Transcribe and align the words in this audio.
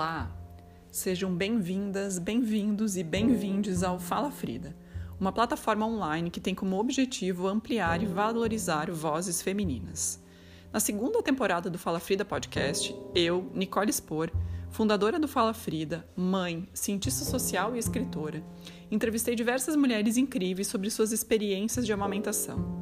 Olá! 0.00 0.34
Sejam 0.90 1.36
bem-vindas, 1.36 2.18
bem-vindos 2.18 2.96
e 2.96 3.04
bem-vindes 3.04 3.82
ao 3.82 3.98
Fala 3.98 4.30
Frida, 4.30 4.74
uma 5.20 5.30
plataforma 5.30 5.86
online 5.86 6.30
que 6.30 6.40
tem 6.40 6.54
como 6.54 6.80
objetivo 6.80 7.46
ampliar 7.46 8.02
e 8.02 8.06
valorizar 8.06 8.90
vozes 8.90 9.42
femininas. 9.42 10.18
Na 10.72 10.80
segunda 10.80 11.22
temporada 11.22 11.68
do 11.68 11.78
Fala 11.78 12.00
Frida 12.00 12.24
podcast, 12.24 12.96
eu, 13.14 13.50
Nicole 13.52 13.92
Spor, 13.92 14.30
fundadora 14.70 15.18
do 15.18 15.28
Fala 15.28 15.52
Frida, 15.52 16.08
mãe, 16.16 16.66
cientista 16.72 17.22
social 17.22 17.76
e 17.76 17.78
escritora, 17.78 18.42
entrevistei 18.90 19.34
diversas 19.34 19.76
mulheres 19.76 20.16
incríveis 20.16 20.68
sobre 20.68 20.88
suas 20.88 21.12
experiências 21.12 21.84
de 21.84 21.92
amamentação. 21.92 22.79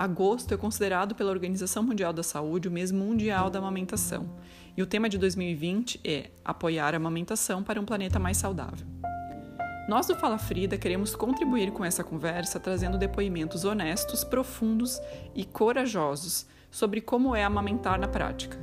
Agosto 0.00 0.54
é 0.54 0.56
considerado 0.56 1.14
pela 1.14 1.30
Organização 1.30 1.82
Mundial 1.82 2.10
da 2.10 2.22
Saúde 2.22 2.68
o 2.68 2.70
mês 2.70 2.90
mundial 2.90 3.50
da 3.50 3.58
amamentação, 3.58 4.34
e 4.74 4.82
o 4.82 4.86
tema 4.86 5.10
de 5.10 5.18
2020 5.18 6.00
é 6.02 6.30
Apoiar 6.42 6.94
a 6.94 6.96
amamentação 6.96 7.62
para 7.62 7.78
um 7.78 7.84
planeta 7.84 8.18
mais 8.18 8.38
saudável. 8.38 8.86
Nós 9.86 10.06
do 10.06 10.16
Fala 10.16 10.38
Frida 10.38 10.78
queremos 10.78 11.14
contribuir 11.14 11.70
com 11.72 11.84
essa 11.84 12.02
conversa 12.02 12.58
trazendo 12.58 12.96
depoimentos 12.96 13.66
honestos, 13.66 14.24
profundos 14.24 14.98
e 15.34 15.44
corajosos 15.44 16.46
sobre 16.70 17.02
como 17.02 17.36
é 17.36 17.44
amamentar 17.44 18.00
na 18.00 18.08
prática. 18.08 18.56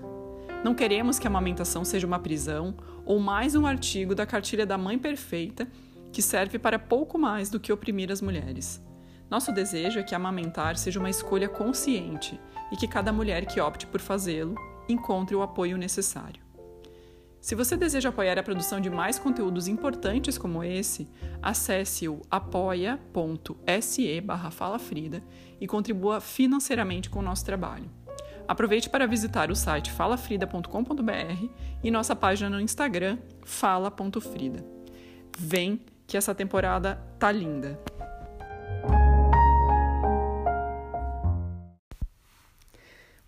Não 0.64 0.73
queremos 0.73 1.20
que 1.20 1.28
a 1.28 1.30
amamentação 1.30 1.86
seja 1.86 2.08
uma 2.08 2.17
prisão 2.17 2.73
ou 3.06 3.20
mais 3.20 3.54
um 3.54 3.67
artigo 3.67 4.16
da 4.16 4.26
cartilha 4.26 4.66
da 4.66 4.76
mãe 4.76 4.98
perfeita 4.98 5.67
que 6.12 6.23
serve 6.23 6.58
para 6.58 6.80
pouco 6.80 7.16
mais 7.16 7.52
do 7.52 7.59
que 7.59 7.72
oprimir 7.72 8.12
as 8.12 8.23
mulheres. 8.23 8.87
Nosso 9.30 9.52
desejo 9.52 9.99
é 9.99 10.04
que 10.04 10.16
amamentar 10.16 10.77
seja 10.77 10.99
uma 10.99 11.09
escolha 11.09 11.49
consciente 11.49 12.40
e 12.72 12.77
que 12.77 12.88
cada 12.88 13.12
mulher 13.12 13.45
que 13.45 13.59
opte 13.59 13.86
por 13.86 14.00
fazê-lo 14.00 14.55
encontre 14.88 15.36
o 15.36 15.41
apoio 15.41 15.78
necessário. 15.78 16.47
Se 17.42 17.55
você 17.55 17.78
deseja 17.78 18.09
apoiar 18.09 18.38
a 18.38 18.44
produção 18.44 18.81
de 18.81 18.89
mais 18.89 19.20
conteúdos 19.20 19.67
importantes 19.67 20.38
como 20.38 20.64
esse, 20.64 21.08
acesse 21.42 22.08
o 22.08 22.22
apoia.se 22.30 24.23
falafrida 24.52 25.23
e 25.59 25.67
contribua 25.67 26.20
financeiramente 26.20 27.09
com 27.09 27.20
o 27.20 27.23
nosso 27.23 27.45
trabalho. 27.45 27.89
Aproveite 28.48 28.89
para 28.89 29.05
visitar 29.05 29.52
o 29.52 29.55
site 29.55 29.92
falafrida.com.br 29.92 31.48
e 31.83 31.92
nossa 31.92 32.16
página 32.16 32.50
no 32.50 32.61
Instagram, 32.61 33.17
fala.frida. 33.44 34.66
Vem 35.38 35.81
que 36.05 36.17
essa 36.17 36.33
temporada 36.33 36.95
tá 37.20 37.31
linda! 37.31 37.80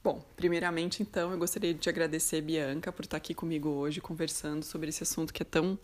Bom, 0.09 0.25
primeiramente, 0.35 1.03
então, 1.03 1.31
eu 1.31 1.37
gostaria 1.37 1.71
de 1.71 1.87
agradecer, 1.87 2.41
Bianca, 2.41 2.91
por 2.91 3.05
estar 3.05 3.17
aqui 3.17 3.35
comigo 3.35 3.69
hoje 3.69 4.01
conversando 4.01 4.65
sobre 4.65 4.89
esse 4.89 5.03
assunto 5.03 5.31
que 5.31 5.43
é 5.43 5.45
tão 5.45 5.77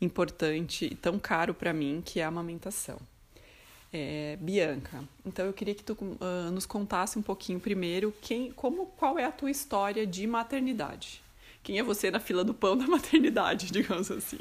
importante 0.00 0.86
e 0.86 0.96
tão 0.96 1.16
caro 1.16 1.54
para 1.54 1.72
mim, 1.72 2.02
que 2.04 2.18
é 2.18 2.24
a 2.24 2.26
amamentação. 2.26 2.98
É, 3.92 4.36
Bianca, 4.40 5.04
então 5.24 5.46
eu 5.46 5.52
queria 5.52 5.76
que 5.76 5.84
tu 5.84 5.92
uh, 5.92 6.50
nos 6.50 6.66
contasse 6.66 7.20
um 7.20 7.22
pouquinho 7.22 7.60
primeiro 7.60 8.12
quem, 8.20 8.50
como, 8.50 8.86
qual 8.96 9.16
é 9.16 9.24
a 9.24 9.30
tua 9.30 9.48
história 9.48 10.04
de 10.04 10.26
maternidade. 10.26 11.22
Quem 11.62 11.78
é 11.78 11.82
você 11.84 12.10
na 12.10 12.18
fila 12.18 12.42
do 12.42 12.52
pão 12.52 12.76
da 12.76 12.84
maternidade, 12.90 13.70
digamos 13.70 14.10
assim? 14.10 14.40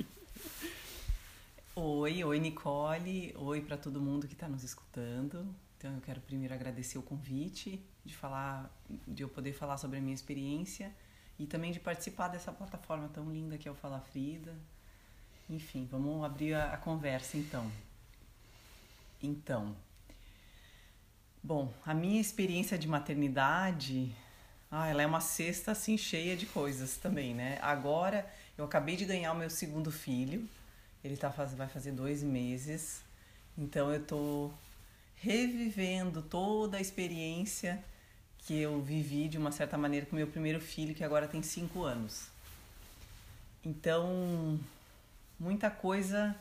Oi, 1.75 2.23
oi 2.23 2.39
Nicole, 2.39 3.35
oi 3.37 3.61
para 3.61 3.77
todo 3.77 4.01
mundo 4.01 4.27
que 4.27 4.33
está 4.33 4.49
nos 4.49 4.63
escutando. 4.63 5.45
Então 5.77 5.93
eu 5.93 6.01
quero 6.01 6.19
primeiro 6.21 6.53
agradecer 6.53 6.97
o 6.97 7.03
convite 7.03 7.79
de 8.03 8.15
falar, 8.15 8.69
de 9.07 9.23
eu 9.23 9.29
poder 9.29 9.53
falar 9.53 9.77
sobre 9.77 9.97
a 9.97 10.01
minha 10.01 10.13
experiência 10.13 10.91
e 11.37 11.45
também 11.45 11.71
de 11.71 11.79
participar 11.79 12.29
dessa 12.29 12.51
plataforma 12.51 13.07
tão 13.09 13.31
linda 13.31 13.57
que 13.57 13.67
é 13.67 13.71
o 13.71 13.75
Fala 13.75 13.99
Frida. 13.99 14.55
Enfim, 15.47 15.87
vamos 15.89 16.23
abrir 16.25 16.55
a, 16.55 16.73
a 16.73 16.77
conversa 16.77 17.37
então. 17.37 17.71
Então, 19.21 19.75
bom, 21.43 21.71
a 21.85 21.93
minha 21.93 22.19
experiência 22.19 22.77
de 22.77 22.87
maternidade, 22.87 24.15
ah, 24.69 24.87
ela 24.87 25.03
é 25.03 25.05
uma 25.05 25.21
cesta 25.21 25.71
assim 25.71 25.97
cheia 25.97 26.35
de 26.35 26.47
coisas 26.47 26.97
também, 26.97 27.35
né? 27.35 27.59
Agora 27.61 28.27
eu 28.57 28.65
acabei 28.65 28.95
de 28.95 29.05
ganhar 29.05 29.31
o 29.31 29.35
meu 29.35 29.49
segundo 29.49 29.91
filho, 29.91 30.49
ele 31.03 31.15
tá 31.15 31.31
faz, 31.31 31.53
vai 31.53 31.67
fazer 31.67 31.91
dois 31.91 32.23
meses, 32.23 33.03
então 33.57 33.91
eu 33.91 34.03
tô 34.03 34.51
revivendo 35.21 36.21
toda 36.21 36.77
a 36.77 36.81
experiência 36.81 37.83
que 38.39 38.57
eu 38.57 38.81
vivi 38.81 39.27
de 39.27 39.37
uma 39.37 39.51
certa 39.51 39.77
maneira 39.77 40.05
com 40.05 40.15
meu 40.15 40.27
primeiro 40.27 40.59
filho, 40.59 40.95
que 40.95 41.03
agora 41.03 41.27
tem 41.27 41.41
cinco 41.41 41.83
anos. 41.83 42.27
Então, 43.63 44.59
muita 45.39 45.69
coisa 45.69 46.35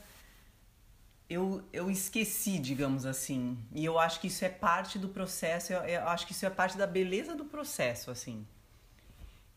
eu, 1.28 1.62
eu 1.72 1.91
esqueci, 1.91 2.59
digamos 2.59 3.04
assim. 3.04 3.59
E 3.72 3.84
eu 3.84 3.98
acho 3.98 4.20
que 4.20 4.28
isso 4.28 4.44
é 4.44 4.48
parte 4.48 4.98
do 4.98 5.09
processo, 5.09 5.72
eu, 5.72 5.81
eu 5.82 6.09
acho 6.09 6.26
que 6.26 6.32
isso 6.32 6.47
é 6.47 6.50
parte 6.50 6.78
da 6.78 6.86
beleza 6.86 7.34
do 7.34 7.44
processo, 7.44 8.10
assim. 8.10 8.47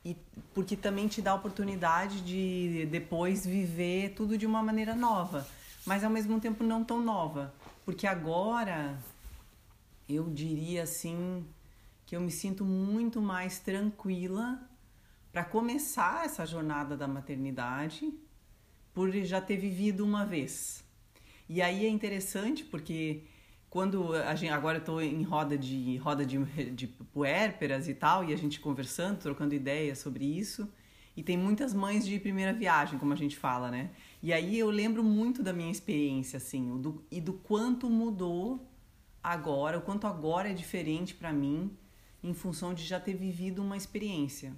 E 0.03 0.15
porque 0.53 0.75
também 0.75 1.07
te 1.07 1.21
dá 1.21 1.31
a 1.31 1.35
oportunidade 1.35 2.21
de 2.21 2.87
depois 2.89 3.45
viver 3.45 4.13
tudo 4.15 4.37
de 4.37 4.45
uma 4.45 4.63
maneira 4.63 4.95
nova, 4.95 5.45
mas 5.85 6.03
ao 6.03 6.09
mesmo 6.09 6.39
tempo 6.39 6.63
não 6.63 6.83
tão 6.83 7.01
nova. 7.01 7.53
Porque 7.89 8.05
agora 8.05 8.99
eu 10.07 10.29
diria 10.29 10.83
assim 10.83 11.43
que 12.05 12.15
eu 12.15 12.21
me 12.21 12.29
sinto 12.29 12.63
muito 12.63 13.19
mais 13.19 13.57
tranquila 13.57 14.61
para 15.31 15.43
começar 15.43 16.23
essa 16.23 16.45
jornada 16.45 16.95
da 16.95 17.07
maternidade 17.07 18.13
por 18.93 19.11
já 19.11 19.41
ter 19.41 19.57
vivido 19.57 20.05
uma 20.05 20.23
vez. 20.23 20.83
E 21.49 21.63
aí 21.63 21.83
é 21.83 21.89
interessante 21.89 22.63
porque 22.63 23.23
quando 23.71 24.13
a 24.13 24.35
gente 24.35 24.53
agora 24.53 24.77
eu 24.77 24.83
tô 24.83 25.01
em 25.01 25.23
roda 25.23 25.57
de 25.57 25.97
roda 25.97 26.23
de, 26.23 26.37
de 26.69 26.85
puérperas 26.85 27.89
e 27.89 27.95
tal 27.95 28.23
e 28.23 28.31
a 28.31 28.37
gente 28.37 28.59
conversando, 28.59 29.17
trocando 29.17 29.55
ideias 29.55 29.97
sobre 29.97 30.25
isso, 30.25 30.71
e 31.19 31.23
tem 31.23 31.37
muitas 31.37 31.73
mães 31.73 32.05
de 32.05 32.17
primeira 32.17 32.53
viagem, 32.53 32.97
como 32.97 33.11
a 33.11 33.15
gente 33.15 33.35
fala, 33.35 33.69
né? 33.69 33.89
E 34.23 34.31
aí 34.31 34.57
eu 34.57 34.69
lembro 34.69 35.03
muito 35.03 35.43
da 35.43 35.51
minha 35.51 35.69
experiência 35.69 36.37
assim, 36.37 36.79
do, 36.79 37.03
e 37.11 37.19
do 37.19 37.33
quanto 37.33 37.89
mudou 37.89 38.65
agora, 39.21 39.77
o 39.77 39.81
quanto 39.81 40.07
agora 40.07 40.49
é 40.49 40.53
diferente 40.53 41.13
para 41.13 41.33
mim 41.33 41.75
em 42.23 42.33
função 42.33 42.73
de 42.73 42.85
já 42.85 43.01
ter 43.01 43.15
vivido 43.15 43.61
uma 43.61 43.75
experiência. 43.75 44.53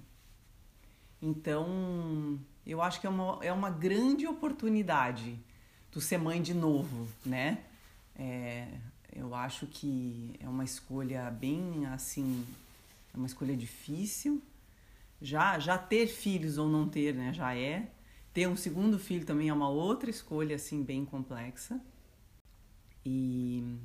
Então, 1.20 2.38
eu 2.64 2.80
acho 2.80 3.00
que 3.00 3.08
é 3.08 3.10
uma, 3.10 3.38
é 3.42 3.52
uma 3.52 3.70
grande 3.70 4.24
oportunidade 4.28 5.36
tu 5.90 6.00
ser 6.00 6.18
mãe 6.18 6.40
de 6.40 6.54
novo, 6.54 7.08
né? 7.26 7.58
É, 8.14 8.68
eu 9.12 9.34
acho 9.34 9.66
que 9.66 10.36
é 10.38 10.48
uma 10.48 10.62
escolha 10.62 11.28
bem 11.28 11.86
assim, 11.86 12.46
é 13.12 13.16
uma 13.16 13.26
escolha 13.26 13.56
difícil. 13.56 14.40
Já, 15.22 15.58
já 15.58 15.78
ter 15.78 16.06
filhos 16.08 16.58
ou 16.58 16.68
não 16.68 16.88
ter, 16.88 17.14
né? 17.14 17.32
Já 17.32 17.56
é. 17.56 17.90
Ter 18.34 18.48
um 18.48 18.56
segundo 18.56 18.98
filho 18.98 19.24
também 19.24 19.48
é 19.48 19.54
uma 19.54 19.68
outra 19.68 20.10
escolha 20.10 20.56
assim 20.56 20.82
bem 20.82 21.04
complexa. 21.04 21.80
E 23.04 23.78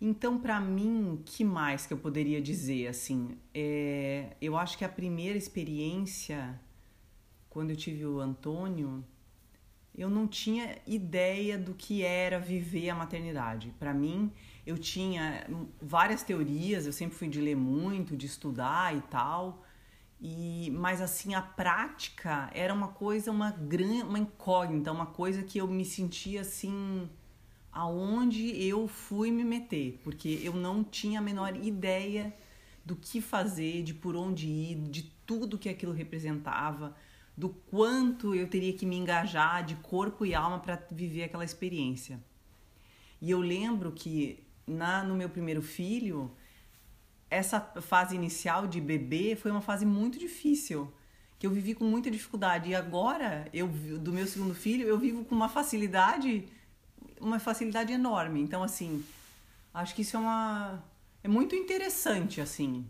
então, 0.00 0.38
para 0.38 0.58
mim, 0.58 1.20
que 1.26 1.44
mais 1.44 1.86
que 1.86 1.92
eu 1.92 1.98
poderia 1.98 2.40
dizer 2.40 2.86
assim? 2.86 3.36
É, 3.52 4.34
eu 4.40 4.56
acho 4.56 4.78
que 4.78 4.84
a 4.84 4.88
primeira 4.88 5.36
experiência, 5.36 6.58
quando 7.50 7.70
eu 7.70 7.76
tive 7.76 8.06
o 8.06 8.18
Antônio, 8.18 9.04
eu 9.94 10.08
não 10.08 10.26
tinha 10.26 10.78
ideia 10.86 11.58
do 11.58 11.74
que 11.74 12.02
era 12.02 12.38
viver 12.38 12.88
a 12.88 12.94
maternidade. 12.94 13.74
Para 13.78 13.92
mim, 13.92 14.32
eu 14.66 14.78
tinha 14.78 15.46
várias 15.82 16.22
teorias, 16.22 16.86
eu 16.86 16.92
sempre 16.94 17.16
fui 17.16 17.28
de 17.28 17.40
ler 17.40 17.56
muito, 17.56 18.16
de 18.16 18.24
estudar 18.24 18.96
e 18.96 19.02
tal. 19.02 19.62
E, 20.20 20.70
mas 20.72 21.00
assim, 21.00 21.34
a 21.34 21.40
prática 21.40 22.50
era 22.52 22.74
uma 22.74 22.88
coisa, 22.88 23.30
uma 23.30 23.50
grande, 23.50 24.02
uma 24.02 24.18
incógnita, 24.18 24.92
uma 24.92 25.06
coisa 25.06 25.42
que 25.42 25.58
eu 25.58 25.66
me 25.66 25.84
sentia 25.84 26.42
assim 26.42 27.08
aonde 27.72 28.62
eu 28.62 28.86
fui 28.88 29.30
me 29.30 29.44
meter, 29.44 29.98
porque 30.02 30.40
eu 30.42 30.52
não 30.52 30.82
tinha 30.82 31.20
a 31.20 31.22
menor 31.22 31.56
ideia 31.56 32.34
do 32.84 32.96
que 32.96 33.20
fazer, 33.20 33.82
de 33.82 33.94
por 33.94 34.16
onde 34.16 34.48
ir, 34.48 34.74
de 34.88 35.04
tudo 35.24 35.58
que 35.58 35.68
aquilo 35.68 35.92
representava, 35.92 36.96
do 37.36 37.48
quanto 37.48 38.34
eu 38.34 38.48
teria 38.48 38.72
que 38.72 38.84
me 38.84 38.96
engajar 38.96 39.64
de 39.64 39.76
corpo 39.76 40.26
e 40.26 40.34
alma 40.34 40.58
para 40.58 40.76
viver 40.90 41.24
aquela 41.24 41.44
experiência. 41.44 42.20
E 43.22 43.30
eu 43.30 43.40
lembro 43.40 43.92
que 43.92 44.44
na 44.66 45.02
no 45.02 45.14
meu 45.14 45.28
primeiro 45.28 45.62
filho, 45.62 46.30
essa 47.30 47.60
fase 47.60 48.14
inicial 48.14 48.66
de 48.66 48.80
bebê 48.80 49.36
foi 49.36 49.50
uma 49.50 49.62
fase 49.62 49.86
muito 49.86 50.18
difícil, 50.18 50.92
que 51.38 51.46
eu 51.46 51.50
vivi 51.50 51.74
com 51.74 51.84
muita 51.84 52.10
dificuldade. 52.10 52.70
E 52.70 52.74
agora, 52.74 53.48
eu 53.54 53.68
do 53.68 54.12
meu 54.12 54.26
segundo 54.26 54.54
filho, 54.54 54.86
eu 54.86 54.98
vivo 54.98 55.24
com 55.24 55.34
uma 55.34 55.48
facilidade 55.48 56.46
uma 57.20 57.38
facilidade 57.38 57.92
enorme. 57.92 58.40
Então, 58.40 58.62
assim, 58.62 59.04
acho 59.74 59.94
que 59.94 60.02
isso 60.02 60.16
é 60.16 60.20
uma. 60.20 60.82
É 61.22 61.28
muito 61.28 61.54
interessante, 61.54 62.40
assim. 62.40 62.84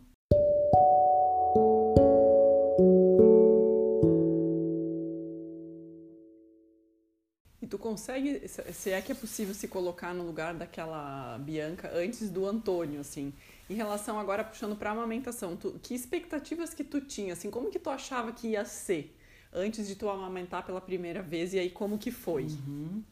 consegue, 7.81 8.47
se 8.47 8.91
é 8.91 9.01
que 9.01 9.11
é 9.11 9.15
possível 9.15 9.55
se 9.55 9.67
colocar 9.67 10.15
no 10.15 10.23
lugar 10.23 10.55
daquela 10.55 11.39
Bianca 11.39 11.91
antes 11.95 12.31
do 12.31 12.47
Antônio, 12.47 13.01
assim, 13.01 13.33
em 13.71 13.75
relação 13.75 14.19
agora 14.19 14.43
puxando 14.43 14.75
para 14.75 14.91
amamentação, 14.91 15.57
tu, 15.57 15.79
que 15.81 15.95
expectativas 15.95 16.75
que 16.75 16.83
tu 16.83 17.01
tinha, 17.01 17.35
assim, 17.35 17.51
como 17.51 17.71
que 17.71 17.79
tu 17.79 17.89
achava 17.89 18.33
que 18.33 18.49
ia 18.49 18.65
ser 18.65 19.17
antes 19.53 19.87
de 19.87 19.95
tu 19.95 20.09
amamentar 20.09 20.67
pela 20.67 20.81
primeira 20.81 21.23
vez 21.23 21.55
e 21.55 21.59
aí 21.59 21.71
como 21.71 21.97
que 21.97 22.11
foi? 22.11 22.45
Uhum. 22.45 23.03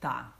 Tá. 0.00 0.34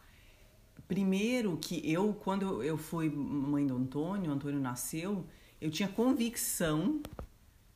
Primeiro 0.87 1.59
que 1.61 1.83
eu, 1.91 2.15
quando 2.15 2.63
eu 2.63 2.79
fui 2.79 3.11
mãe 3.11 3.67
do 3.67 3.77
Antônio, 3.77 4.31
o 4.31 4.35
Antônio 4.35 4.59
nasceu, 4.59 5.27
eu 5.61 5.71
tinha 5.71 5.89
convicção 5.89 7.03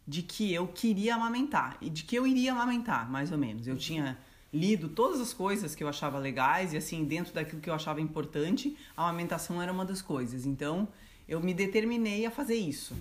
de 0.09 0.23
que 0.23 0.53
eu 0.53 0.67
queria 0.69 1.17
amamentar 1.17 1.77
e 1.79 1.91
de 1.91 2.05
que 2.05 2.17
eu 2.17 2.27
iria 2.27 2.53
amamentar, 2.53 3.11
mais 3.11 3.31
ou 3.31 3.37
menos. 3.37 3.69
Eu 3.69 3.77
tinha 3.77 4.19
lido 4.51 4.89
todas 4.89 5.21
as 5.21 5.35
coisas 5.35 5.75
que 5.75 5.85
eu 5.85 5.89
achava 5.89 6.19
legais 6.19 6.73
e 6.73 6.79
assim, 6.79 7.05
dentro 7.05 7.35
daquilo 7.35 7.61
que 7.61 7.69
eu 7.69 7.75
achava 7.75 8.01
importante, 8.01 8.77
a 8.97 9.05
amamentação 9.05 9.61
era 9.61 9.71
uma 9.71 9.85
das 9.85 10.01
coisas. 10.01 10.47
Então, 10.47 10.89
eu 11.29 11.41
me 11.41 11.55
determinei 11.55 12.27
a 12.27 12.31
fazer 12.31 12.57
isso. 12.57 12.97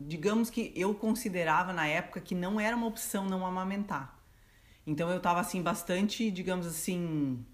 Digamos 0.00 0.50
que 0.50 0.72
eu 0.74 0.94
considerava 0.94 1.72
na 1.72 1.86
época 1.86 2.20
que 2.20 2.34
não 2.34 2.60
era 2.60 2.76
uma 2.76 2.86
opção 2.86 3.26
não 3.26 3.46
amamentar. 3.46 4.18
Então 4.86 5.08
eu 5.10 5.18
estava 5.18 5.40
assim 5.40 5.62
bastante, 5.62 6.30
digamos 6.30 6.66
assim, 6.66 7.44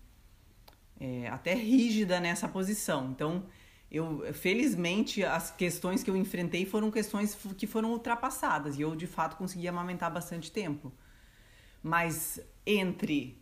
é, 0.99 1.29
até 1.29 1.55
rígida 1.55 2.19
nessa 2.19 2.49
posição. 2.49 3.11
Então 3.11 3.45
eu 3.91 4.33
felizmente 4.33 5.25
as 5.25 5.51
questões 5.51 6.03
que 6.03 6.11
eu 6.11 6.17
enfrentei 6.17 6.65
foram 6.65 6.91
questões 6.91 7.37
que 7.57 7.67
foram 7.67 7.91
ultrapassadas 7.91 8.79
e 8.79 8.83
eu 8.83 8.95
de 8.95 9.07
fato 9.07 9.37
consegui 9.37 9.67
amamentar 9.67 10.13
bastante 10.13 10.51
tempo. 10.51 10.93
Mas 11.83 12.41
entre 12.65 13.40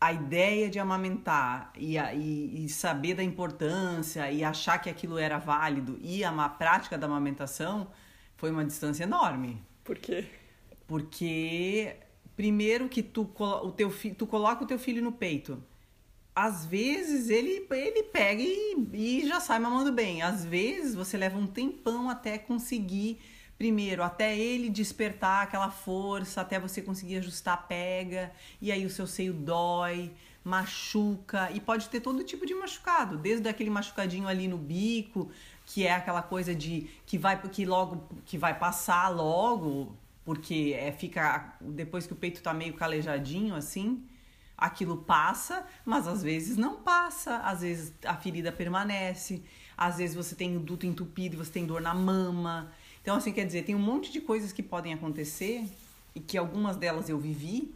a 0.00 0.12
ideia 0.12 0.70
de 0.70 0.78
amamentar 0.78 1.72
e, 1.76 1.98
a, 1.98 2.14
e, 2.14 2.64
e, 2.64 2.68
saber 2.68 3.14
da 3.14 3.22
importância 3.22 4.30
e 4.30 4.44
achar 4.44 4.78
que 4.78 4.88
aquilo 4.88 5.18
era 5.18 5.38
válido 5.38 5.98
e 6.00 6.22
a, 6.22 6.48
prática 6.48 6.96
da 6.96 7.06
amamentação 7.06 7.88
foi 8.36 8.50
uma 8.50 8.64
distância 8.64 9.02
enorme. 9.04 9.60
Por 9.82 9.98
quê? 9.98 10.24
Porque 10.86 11.96
primeiro 12.36 12.88
que 12.88 13.02
tu, 13.02 13.28
o 13.38 13.72
teu, 13.72 13.92
tu 14.16 14.26
coloca 14.26 14.62
o 14.62 14.66
teu 14.66 14.78
filho 14.78 15.02
no 15.02 15.10
peito 15.10 15.62
às 16.38 16.64
vezes 16.64 17.30
ele, 17.30 17.66
ele 17.68 18.04
pega 18.04 18.40
e, 18.40 18.76
e 18.92 19.26
já 19.26 19.40
sai 19.40 19.58
mamando 19.58 19.90
bem. 19.90 20.22
Às 20.22 20.44
vezes 20.44 20.94
você 20.94 21.16
leva 21.16 21.36
um 21.36 21.48
tempão 21.48 22.08
até 22.08 22.38
conseguir, 22.38 23.18
primeiro, 23.58 24.04
até 24.04 24.38
ele 24.38 24.70
despertar 24.70 25.42
aquela 25.42 25.70
força, 25.70 26.40
até 26.40 26.60
você 26.60 26.80
conseguir 26.80 27.18
ajustar 27.18 27.54
a 27.54 27.56
pega, 27.56 28.32
e 28.62 28.70
aí 28.70 28.86
o 28.86 28.90
seu 28.90 29.06
seio 29.06 29.34
dói, 29.34 30.12
machuca, 30.44 31.50
e 31.50 31.60
pode 31.60 31.88
ter 31.88 32.00
todo 32.00 32.22
tipo 32.22 32.46
de 32.46 32.54
machucado, 32.54 33.18
desde 33.18 33.48
aquele 33.48 33.68
machucadinho 33.68 34.28
ali 34.28 34.46
no 34.46 34.56
bico, 34.56 35.30
que 35.66 35.84
é 35.86 35.92
aquela 35.92 36.22
coisa 36.22 36.54
de 36.54 36.88
que 37.04 37.18
vai 37.18 37.36
que 37.48 37.66
logo 37.66 38.08
que 38.24 38.38
vai 38.38 38.56
passar 38.56 39.08
logo, 39.08 39.94
porque 40.24 40.74
é 40.78 40.92
fica 40.92 41.56
depois 41.60 42.06
que 42.06 42.12
o 42.12 42.16
peito 42.16 42.40
tá 42.40 42.54
meio 42.54 42.74
calejadinho 42.74 43.54
assim 43.54 44.02
aquilo 44.58 44.96
passa, 44.96 45.64
mas 45.84 46.08
às 46.08 46.20
vezes 46.20 46.56
não 46.56 46.82
passa, 46.82 47.36
às 47.38 47.60
vezes 47.60 47.94
a 48.04 48.16
ferida 48.16 48.50
permanece, 48.50 49.40
às 49.76 49.98
vezes 49.98 50.16
você 50.16 50.34
tem 50.34 50.56
o 50.56 50.60
duto 50.60 50.84
entupido 50.84 51.36
e 51.36 51.38
você 51.38 51.52
tem 51.52 51.64
dor 51.64 51.80
na 51.80 51.94
mama. 51.94 52.72
Então, 53.08 53.16
assim, 53.16 53.32
quer 53.32 53.46
dizer, 53.46 53.64
tem 53.64 53.74
um 53.74 53.78
monte 53.78 54.12
de 54.12 54.20
coisas 54.20 54.52
que 54.52 54.62
podem 54.62 54.92
acontecer 54.92 55.64
e 56.14 56.20
que 56.20 56.36
algumas 56.36 56.76
delas 56.76 57.08
eu 57.08 57.18
vivi, 57.18 57.74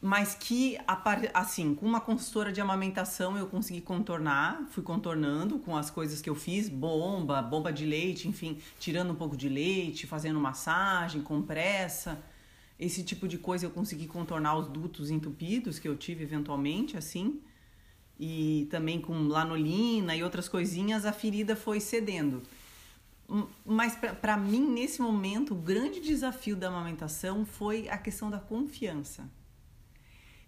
mas 0.00 0.36
que, 0.36 0.78
assim, 1.34 1.74
com 1.74 1.84
uma 1.84 2.00
consultora 2.00 2.52
de 2.52 2.60
amamentação 2.60 3.36
eu 3.36 3.48
consegui 3.48 3.80
contornar, 3.80 4.68
fui 4.70 4.84
contornando 4.84 5.58
com 5.58 5.76
as 5.76 5.90
coisas 5.90 6.20
que 6.20 6.30
eu 6.30 6.36
fiz, 6.36 6.68
bomba, 6.68 7.42
bomba 7.42 7.72
de 7.72 7.84
leite, 7.84 8.28
enfim, 8.28 8.56
tirando 8.78 9.14
um 9.14 9.16
pouco 9.16 9.36
de 9.36 9.48
leite, 9.48 10.06
fazendo 10.06 10.38
massagem, 10.38 11.20
compressa 11.20 12.22
esse 12.78 13.02
tipo 13.02 13.26
de 13.26 13.36
coisa 13.36 13.66
eu 13.66 13.70
consegui 13.70 14.06
contornar 14.06 14.56
os 14.58 14.68
dutos 14.68 15.10
entupidos 15.10 15.80
que 15.80 15.88
eu 15.88 15.96
tive 15.96 16.22
eventualmente, 16.22 16.96
assim. 16.96 17.40
E 18.16 18.68
também 18.70 19.00
com 19.00 19.26
lanolina 19.26 20.14
e 20.14 20.22
outras 20.22 20.48
coisinhas, 20.48 21.04
a 21.04 21.12
ferida 21.12 21.56
foi 21.56 21.80
cedendo. 21.80 22.44
Mas 23.64 23.96
para 24.20 24.36
mim, 24.36 24.60
nesse 24.60 25.00
momento, 25.00 25.54
o 25.54 25.56
grande 25.56 26.00
desafio 26.00 26.54
da 26.54 26.68
amamentação 26.68 27.46
foi 27.46 27.88
a 27.88 27.96
questão 27.96 28.30
da 28.30 28.38
confiança. 28.38 29.28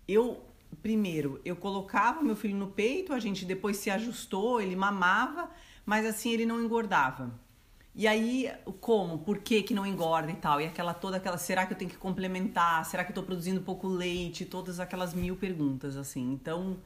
Eu, 0.07 0.45
primeiro, 0.83 1.41
eu 1.45 1.57
colocava 1.57 2.23
meu 2.23 2.37
filho 2.37 2.57
no 2.57 2.69
peito, 2.69 3.15
a 3.15 3.19
gente 3.19 3.47
depois 3.47 3.79
se 3.79 3.91
ajustou, 3.91 4.61
ele 4.61 4.77
mamava, 4.77 5.49
mas 5.87 6.05
assim 6.05 6.31
ele 6.31 6.45
não 6.45 6.63
engordava. 6.63 7.33
E 7.95 8.07
aí, 8.07 8.53
como? 8.81 9.19
Por 9.19 9.39
que, 9.39 9.63
que 9.63 9.73
não 9.73 9.87
engorda 9.87 10.31
e 10.31 10.35
tal? 10.35 10.61
E 10.61 10.67
aquela 10.67 10.93
toda 10.93 11.17
aquela, 11.17 11.39
será 11.39 11.65
que 11.65 11.73
eu 11.73 11.79
tenho 11.79 11.91
que 11.91 11.97
complementar? 11.97 12.85
Será 12.85 13.05
que 13.05 13.13
eu 13.13 13.15
tô 13.15 13.23
produzindo 13.23 13.63
pouco 13.63 13.87
leite? 13.87 14.45
Todas 14.45 14.81
aquelas 14.81 15.15
mil 15.15 15.37
perguntas, 15.37 15.97
assim. 15.97 16.33
Então, 16.33 16.77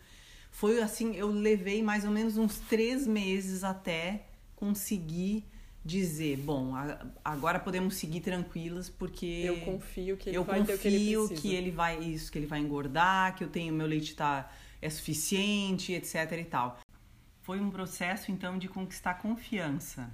foi 0.50 0.80
assim, 0.82 1.16
eu 1.16 1.28
levei 1.28 1.82
mais 1.82 2.04
ou 2.04 2.10
menos 2.10 2.36
uns 2.36 2.58
três 2.58 3.06
meses 3.06 3.64
até 3.64 4.26
conseguir 4.54 5.44
dizer, 5.84 6.36
bom, 6.38 6.72
agora 7.24 7.58
podemos 7.58 7.94
seguir 7.94 8.20
tranquilas 8.20 8.88
porque 8.88 9.26
eu 9.26 9.60
confio 9.60 10.16
que 10.16 10.28
ele 10.30 10.36
eu 10.36 10.44
vai 10.44 10.60
confio 10.60 10.78
ter 10.78 11.16
o 11.18 11.28
que 11.28 11.34
ele 11.34 11.40
que 11.40 11.54
ele 11.54 11.70
vai 11.70 11.98
isso, 11.98 12.30
que 12.30 12.38
ele 12.38 12.46
vai 12.46 12.60
engordar, 12.60 13.34
que 13.36 13.44
eu 13.44 13.48
tenho 13.48 13.72
meu 13.72 13.86
leite 13.86 14.14
tá 14.14 14.50
é 14.80 14.90
suficiente, 14.90 15.92
etc 15.92 16.32
e 16.32 16.44
tal. 16.44 16.78
Foi 17.42 17.58
um 17.60 17.70
processo 17.70 18.30
então 18.30 18.58
de 18.58 18.68
conquistar 18.68 19.14
confiança 19.14 20.10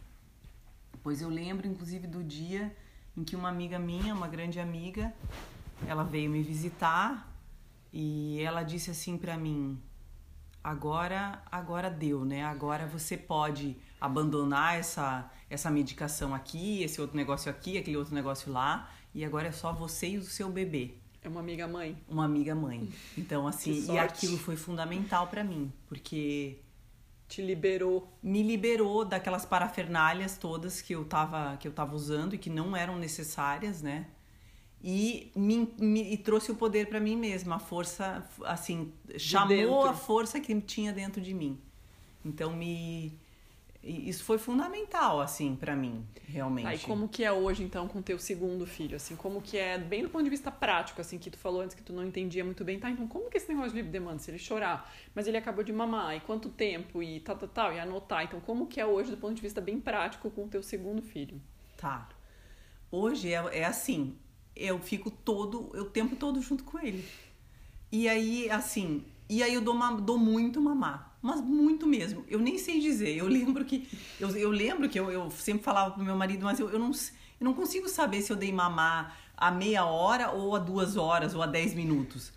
Pois 1.04 1.20
eu 1.20 1.28
lembro, 1.28 1.68
inclusive, 1.68 2.06
do 2.06 2.24
dia 2.24 2.74
em 3.14 3.22
que 3.22 3.36
uma 3.36 3.50
amiga 3.50 3.78
minha, 3.78 4.14
uma 4.14 4.26
grande 4.26 4.58
amiga, 4.58 5.12
ela 5.86 6.02
veio 6.02 6.30
me 6.30 6.42
visitar 6.42 7.30
e 7.92 8.40
ela 8.40 8.62
disse 8.62 8.90
assim 8.90 9.18
para 9.18 9.36
mim: 9.36 9.78
agora, 10.64 11.42
agora 11.52 11.90
deu, 11.90 12.24
né? 12.24 12.42
Agora 12.42 12.86
você 12.86 13.16
pode 13.16 13.76
abandonar 14.00 14.78
essa 14.78 15.30
essa 15.50 15.70
medicação 15.70 16.34
aqui, 16.34 16.82
esse 16.82 17.00
outro 17.00 17.16
negócio 17.16 17.50
aqui, 17.50 17.78
aquele 17.78 17.96
outro 17.96 18.14
negócio 18.14 18.50
lá, 18.50 18.90
e 19.14 19.24
agora 19.24 19.48
é 19.48 19.52
só 19.52 19.72
você 19.72 20.08
e 20.08 20.18
o 20.18 20.24
seu 20.24 20.50
bebê. 20.50 20.94
É 21.22 21.28
uma 21.28 21.40
amiga 21.40 21.68
mãe. 21.68 21.96
Uma 22.08 22.24
amiga 22.24 22.54
mãe. 22.54 22.88
Então 23.16 23.46
assim, 23.48 23.92
e 23.92 23.98
aquilo 23.98 24.36
foi 24.36 24.56
fundamental 24.56 25.28
para 25.28 25.44
mim, 25.44 25.72
porque 25.86 26.58
te 27.28 27.40
liberou. 27.40 28.12
Me 28.22 28.42
liberou 28.42 29.04
daquelas 29.04 29.44
parafernálias 29.44 30.36
todas 30.36 30.82
que 30.82 30.94
eu 30.94 31.04
tava, 31.04 31.56
que 31.58 31.68
eu 31.68 31.72
tava 31.72 31.94
usando 31.94 32.34
e 32.34 32.38
que 32.38 32.50
não 32.50 32.76
eram 32.76 32.98
necessárias, 32.98 33.80
né? 33.80 34.06
E 34.86 35.32
me, 35.34 35.66
me 35.78 36.12
e 36.12 36.18
trouxe 36.18 36.52
o 36.52 36.54
poder 36.54 36.88
para 36.88 37.00
mim 37.00 37.16
mesma, 37.16 37.56
a 37.56 37.58
força, 37.58 38.22
assim, 38.44 38.92
chamou 39.16 39.86
a 39.86 39.94
força 39.94 40.38
que 40.38 40.60
tinha 40.60 40.92
dentro 40.92 41.22
de 41.22 41.32
mim. 41.32 41.58
Então 42.22 42.54
me 42.54 43.18
isso 43.82 44.24
foi 44.24 44.38
fundamental 44.38 45.20
assim 45.20 45.54
para 45.56 45.74
mim 45.76 46.06
realmente. 46.26 46.66
Aí 46.66 46.78
como 46.78 47.06
que 47.08 47.22
é 47.22 47.32
hoje 47.32 47.62
então 47.62 47.86
com 47.88 48.00
teu 48.02 48.18
segundo 48.18 48.66
filho 48.66 48.96
assim? 48.96 49.16
Como 49.16 49.40
que 49.40 49.56
é 49.56 49.78
bem 49.78 50.02
do 50.02 50.08
ponto 50.10 50.24
de 50.24 50.30
vista 50.30 50.50
prático 50.50 51.00
assim 51.00 51.18
que 51.18 51.30
tu 51.30 51.38
falou 51.38 51.62
antes 51.62 51.74
que 51.74 51.82
tu 51.82 51.92
não 51.92 52.04
entendia 52.04 52.44
muito 52.44 52.62
bem 52.62 52.78
tá? 52.78 52.90
Então 52.90 53.06
como 53.06 53.30
que 53.30 53.38
esse 53.38 53.48
negócio 53.48 53.70
de 53.70 53.76
livre 53.76 53.90
demanda? 53.90 54.18
Se 54.18 54.30
ele 54.30 54.38
chorar 54.38 54.90
mas 55.14 55.26
ele 55.26 55.36
acabou 55.36 55.64
de 55.64 55.72
mamar 55.72 56.14
e 56.16 56.20
quanto 56.20 56.50
tempo 56.50 57.02
e 57.02 57.20
tal 57.20 57.36
tal 57.36 57.48
tal 57.48 57.72
e 57.72 57.80
anotar. 57.80 58.24
Então 58.24 58.40
como 58.40 58.66
que 58.66 58.80
é 58.80 58.86
hoje 58.86 59.10
do 59.10 59.16
ponto 59.16 59.34
de 59.34 59.42
vista 59.42 59.62
bem 59.62 59.80
prático 59.80 60.30
com 60.30 60.44
o 60.44 60.48
teu 60.48 60.62
segundo 60.62 61.00
filho? 61.02 61.40
Tá. 61.76 62.08
Hoje 62.90 63.32
é, 63.32 63.60
é 63.60 63.64
assim 63.64 64.16
eu 64.56 64.78
fico 64.78 65.10
todo 65.10 65.70
o 65.76 65.84
tempo 65.84 66.16
todo 66.16 66.40
junto 66.40 66.64
com 66.64 66.78
ele 66.78 67.04
e 67.90 68.08
aí 68.08 68.50
assim 68.50 69.04
e 69.28 69.42
aí 69.42 69.54
eu 69.54 69.60
dou, 69.60 69.76
dou 70.00 70.18
muito 70.18 70.60
mamar 70.60 71.14
mas 71.24 71.40
muito 71.40 71.86
mesmo. 71.86 72.22
Eu 72.28 72.38
nem 72.38 72.58
sei 72.58 72.78
dizer. 72.78 73.16
Eu 73.16 73.26
lembro 73.26 73.64
que 73.64 73.88
eu, 74.20 74.28
eu 74.36 74.50
lembro 74.50 74.90
que 74.90 75.00
eu, 75.00 75.10
eu 75.10 75.30
sempre 75.30 75.64
falava 75.64 75.92
pro 75.92 76.04
meu 76.04 76.14
marido, 76.14 76.44
mas 76.44 76.60
eu, 76.60 76.68
eu, 76.68 76.78
não, 76.78 76.90
eu 76.90 77.44
não 77.46 77.54
consigo 77.54 77.88
saber 77.88 78.20
se 78.20 78.30
eu 78.30 78.36
dei 78.36 78.52
mamar 78.52 79.16
a 79.34 79.50
meia 79.50 79.86
hora 79.86 80.32
ou 80.32 80.54
a 80.54 80.58
duas 80.58 80.98
horas 80.98 81.34
ou 81.34 81.42
a 81.42 81.46
dez 81.46 81.72
minutos. 81.72 82.30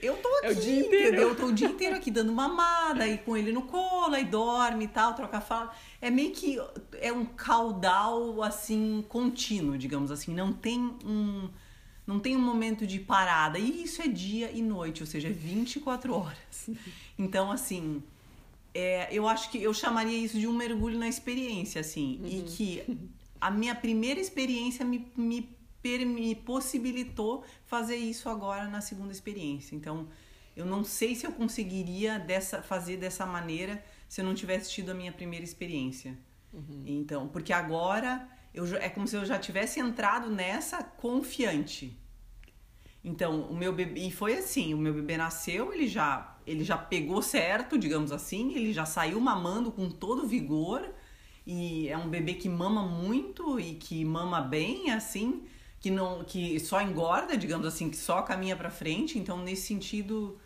Eu 0.00 0.16
tô 0.16 0.28
aqui, 0.38 0.46
é 0.46 0.50
o 0.50 0.54
dia 0.54 0.80
inteiro. 0.80 1.08
entendeu? 1.08 1.28
Eu 1.28 1.34
tô 1.34 1.46
o 1.46 1.52
dia 1.52 1.68
inteiro 1.68 1.96
aqui 1.96 2.10
dando 2.10 2.32
mamada, 2.32 3.04
aí 3.04 3.18
com 3.18 3.36
ele 3.36 3.50
no 3.50 3.62
colo, 3.62 4.14
aí 4.14 4.24
dorme 4.24 4.84
e 4.84 4.88
tal, 4.88 5.14
troca 5.14 5.40
fala. 5.40 5.74
É 6.00 6.10
meio 6.10 6.30
que 6.32 6.56
é 7.00 7.12
um 7.12 7.24
caudal 7.24 8.42
assim 8.42 9.04
contínuo, 9.08 9.76
digamos 9.76 10.10
assim, 10.10 10.32
não 10.32 10.52
tem 10.52 10.78
um 11.04 11.48
não 12.06 12.18
tem 12.18 12.34
um 12.34 12.40
momento 12.40 12.86
de 12.86 12.98
parada. 12.98 13.58
E 13.58 13.82
isso 13.82 14.00
é 14.00 14.08
dia 14.08 14.50
e 14.50 14.62
noite, 14.62 15.02
ou 15.02 15.06
seja, 15.06 15.28
é 15.28 15.30
24 15.30 16.14
horas. 16.14 16.70
Então, 17.18 17.52
assim, 17.52 18.02
é, 18.74 19.08
eu 19.12 19.28
acho 19.28 19.50
que 19.50 19.62
eu 19.62 19.74
chamaria 19.74 20.16
isso 20.16 20.38
de 20.38 20.46
um 20.46 20.54
mergulho 20.54 20.98
na 20.98 21.06
experiência, 21.06 21.82
assim. 21.82 22.18
Uhum. 22.22 22.28
E 22.28 22.42
que 22.44 22.98
a 23.38 23.50
minha 23.50 23.74
primeira 23.74 24.18
experiência 24.18 24.86
me, 24.86 25.06
me, 25.14 25.48
me 25.82 26.34
possibilitou 26.34 27.44
fazer 27.64 27.96
isso 27.96 28.28
agora 28.28 28.68
na 28.68 28.80
segunda 28.80 29.12
experiência. 29.12 29.74
Então, 29.74 30.08
eu 30.56 30.66
não 30.66 30.82
sei 30.82 31.14
se 31.14 31.26
eu 31.26 31.32
conseguiria 31.32 32.18
dessa, 32.18 32.62
fazer 32.62 32.96
dessa 32.96 33.24
maneira 33.24 33.82
se 34.08 34.20
eu 34.20 34.24
não 34.24 34.34
tivesse 34.34 34.70
tido 34.70 34.90
a 34.90 34.94
minha 34.94 35.12
primeira 35.12 35.44
experiência. 35.44 36.18
Uhum. 36.52 36.82
Então, 36.86 37.28
porque 37.28 37.52
agora 37.52 38.28
eu, 38.52 38.64
é 38.76 38.88
como 38.88 39.06
se 39.06 39.16
eu 39.16 39.24
já 39.24 39.38
tivesse 39.38 39.78
entrado 39.78 40.30
nessa 40.30 40.82
confiante. 40.82 41.96
Então, 43.04 43.42
o 43.42 43.56
meu 43.56 43.72
bebê. 43.72 44.00
E 44.00 44.10
foi 44.10 44.34
assim: 44.34 44.74
o 44.74 44.78
meu 44.78 44.92
bebê 44.92 45.16
nasceu, 45.16 45.72
ele 45.72 45.86
já, 45.86 46.36
ele 46.46 46.64
já 46.64 46.76
pegou 46.76 47.22
certo, 47.22 47.78
digamos 47.78 48.10
assim, 48.10 48.54
ele 48.54 48.72
já 48.72 48.84
saiu 48.84 49.20
mamando 49.20 49.70
com 49.70 49.88
todo 49.88 50.26
vigor. 50.26 50.92
E 51.46 51.88
é 51.88 51.96
um 51.96 52.08
bebê 52.08 52.34
que 52.34 52.48
mama 52.48 52.82
muito 52.82 53.58
e 53.58 53.74
que 53.74 54.04
mama 54.04 54.40
bem, 54.40 54.90
assim, 54.90 55.44
que 55.80 55.90
não 55.90 56.24
que 56.24 56.58
só 56.60 56.80
engorda, 56.80 57.36
digamos 57.36 57.66
assim, 57.66 57.90
que 57.90 57.96
só 57.96 58.22
caminha 58.22 58.56
para 58.56 58.70
frente. 58.70 59.18
Então, 59.18 59.42
nesse 59.42 59.62
sentido. 59.62 60.38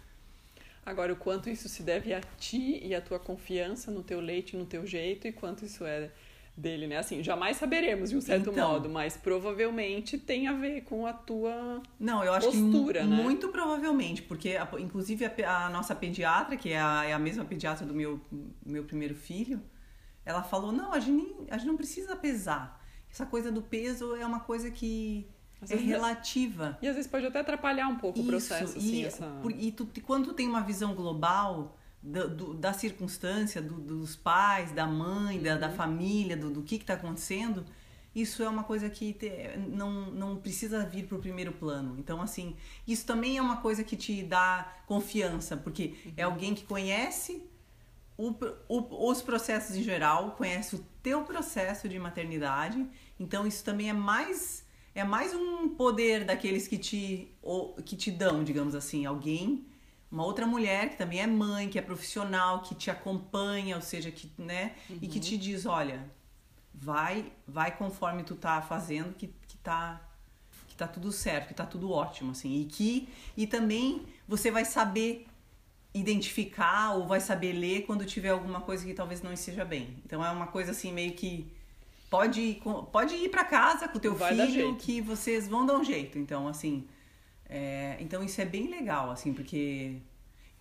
Agora, 0.84 1.12
o 1.12 1.16
quanto 1.16 1.48
isso 1.48 1.68
se 1.68 1.82
deve 1.82 2.12
a 2.12 2.20
ti 2.38 2.80
e 2.84 2.94
a 2.94 3.00
tua 3.00 3.18
confiança 3.18 3.90
no 3.90 4.02
teu 4.02 4.20
leite, 4.20 4.56
no 4.56 4.66
teu 4.66 4.84
jeito, 4.84 5.28
e 5.28 5.32
quanto 5.32 5.64
isso 5.64 5.84
é 5.84 6.10
dele, 6.56 6.86
né? 6.86 6.98
Assim, 6.98 7.22
jamais 7.22 7.56
saberemos 7.56 8.10
de 8.10 8.16
um 8.16 8.20
certo 8.20 8.50
então, 8.50 8.68
modo, 8.68 8.88
mas 8.88 9.16
provavelmente 9.16 10.18
tem 10.18 10.48
a 10.48 10.52
ver 10.52 10.82
com 10.82 11.06
a 11.06 11.12
tua 11.12 11.82
Não, 11.98 12.22
eu 12.22 12.32
acho 12.32 12.48
postura, 12.48 13.00
que 13.00 13.06
né? 13.06 13.16
muito 13.16 13.48
provavelmente, 13.48 14.22
porque 14.22 14.50
a, 14.50 14.68
inclusive 14.78 15.24
a, 15.24 15.66
a, 15.66 15.70
nossa 15.70 15.94
pediatra, 15.94 16.56
que 16.56 16.70
é 16.70 16.80
a, 16.80 17.04
é 17.04 17.12
a 17.12 17.18
mesma 17.18 17.44
pediatra 17.44 17.86
do 17.86 17.94
meu, 17.94 18.20
meu 18.64 18.84
primeiro 18.84 19.14
filho, 19.14 19.62
ela 20.26 20.42
falou: 20.42 20.72
"Não, 20.72 20.92
a 20.92 21.00
gente, 21.00 21.32
a 21.50 21.56
gente 21.56 21.66
não 21.66 21.76
precisa 21.76 22.14
pesar. 22.16 22.81
Essa 23.12 23.26
coisa 23.26 23.52
do 23.52 23.60
peso 23.60 24.16
é 24.16 24.24
uma 24.24 24.40
coisa 24.40 24.70
que 24.70 25.26
é 25.68 25.76
relativa. 25.76 26.78
E 26.80 26.88
às 26.88 26.94
vezes 26.96 27.10
pode 27.10 27.26
até 27.26 27.40
atrapalhar 27.40 27.86
um 27.88 27.96
pouco 27.96 28.18
Isso, 28.18 28.26
o 28.26 28.30
processo. 28.30 28.78
Assim, 28.78 28.94
e, 28.94 29.04
essa... 29.04 29.30
e 29.58 29.70
tu, 29.70 29.86
quando 30.04 30.30
tu 30.30 30.34
tem 30.34 30.48
uma 30.48 30.62
visão 30.62 30.94
global, 30.94 31.76
do, 32.02 32.28
do, 32.28 32.54
da 32.54 32.72
circunstância, 32.72 33.62
do, 33.62 33.74
dos 33.74 34.16
pais, 34.16 34.72
da 34.72 34.86
mãe, 34.86 35.40
da, 35.40 35.56
da 35.56 35.68
uhum. 35.68 35.74
família, 35.74 36.36
do, 36.36 36.50
do 36.50 36.62
que 36.62 36.76
está 36.76 36.94
acontecendo, 36.94 37.64
isso 38.14 38.42
é 38.42 38.48
uma 38.48 38.64
coisa 38.64 38.90
que 38.90 39.12
te, 39.12 39.30
não, 39.68 40.10
não 40.10 40.36
precisa 40.36 40.84
vir 40.84 41.06
para 41.06 41.16
o 41.16 41.20
primeiro 41.20 41.52
plano. 41.52 41.96
Então, 41.98 42.20
assim, 42.20 42.56
isso 42.86 43.06
também 43.06 43.38
é 43.38 43.42
uma 43.42 43.58
coisa 43.58 43.84
que 43.84 43.96
te 43.96 44.22
dá 44.22 44.74
confiança, 44.86 45.56
porque 45.56 45.94
uhum. 46.04 46.12
é 46.16 46.22
alguém 46.22 46.54
que 46.54 46.64
conhece 46.64 47.42
o, 48.18 48.34
o, 48.68 49.10
os 49.10 49.22
processos 49.22 49.76
em 49.76 49.82
geral, 49.82 50.32
conhece 50.32 50.76
o 50.76 50.84
teu 51.02 51.22
processo 51.22 51.88
de 51.88 51.98
maternidade, 51.98 52.84
então 53.22 53.46
isso 53.46 53.64
também 53.64 53.88
é 53.88 53.92
mais 53.92 54.64
é 54.94 55.02
mais 55.02 55.32
um 55.32 55.70
poder 55.70 56.24
daqueles 56.24 56.68
que 56.68 56.76
te, 56.76 57.34
ou, 57.40 57.74
que 57.76 57.96
te 57.96 58.10
dão, 58.10 58.44
digamos 58.44 58.74
assim, 58.74 59.06
alguém 59.06 59.64
uma 60.12 60.26
outra 60.26 60.46
mulher 60.46 60.90
que 60.90 60.98
também 60.98 61.20
é 61.20 61.26
mãe, 61.26 61.70
que 61.70 61.78
é 61.78 61.82
profissional, 61.82 62.60
que 62.60 62.74
te 62.74 62.90
acompanha, 62.90 63.76
ou 63.76 63.80
seja, 63.80 64.10
que, 64.10 64.30
né, 64.36 64.74
uhum. 64.90 64.98
e 65.00 65.08
que 65.08 65.18
te 65.18 65.34
uhum. 65.34 65.40
diz, 65.40 65.64
olha, 65.64 66.06
vai, 66.74 67.32
vai 67.48 67.74
conforme 67.74 68.22
tu 68.22 68.36
tá 68.36 68.60
fazendo 68.60 69.14
que, 69.14 69.28
que 69.48 69.56
tá 69.56 70.06
que 70.68 70.76
tá 70.76 70.86
tudo 70.86 71.12
certo, 71.12 71.48
que 71.48 71.54
tá 71.54 71.66
tudo 71.66 71.90
ótimo, 71.90 72.32
assim, 72.32 72.60
e 72.60 72.64
que 72.66 73.08
e 73.36 73.46
também 73.46 74.06
você 74.28 74.50
vai 74.50 74.64
saber 74.66 75.26
identificar 75.94 76.92
ou 76.92 77.06
vai 77.06 77.20
saber 77.20 77.52
ler 77.52 77.82
quando 77.86 78.04
tiver 78.04 78.30
alguma 78.30 78.60
coisa 78.60 78.84
que 78.84 78.94
talvez 78.94 79.22
não 79.22 79.32
esteja 79.32 79.64
bem. 79.64 79.96
Então 80.04 80.24
é 80.24 80.30
uma 80.30 80.46
coisa 80.46 80.70
assim 80.72 80.92
meio 80.92 81.12
que 81.12 81.52
pode 82.12 82.60
pode 82.92 83.14
ir 83.14 83.30
para 83.30 83.42
casa 83.42 83.88
com 83.88 83.96
o 83.96 84.00
teu 84.00 84.14
vai 84.14 84.36
filho 84.36 84.76
que 84.76 85.00
vocês 85.00 85.48
vão 85.48 85.64
dar 85.64 85.78
um 85.78 85.82
jeito. 85.82 86.18
Então 86.18 86.46
assim, 86.46 86.86
é, 87.48 87.96
então 88.00 88.22
isso 88.22 88.40
é 88.40 88.44
bem 88.44 88.68
legal, 88.68 89.10
assim, 89.10 89.32
porque. 89.32 89.96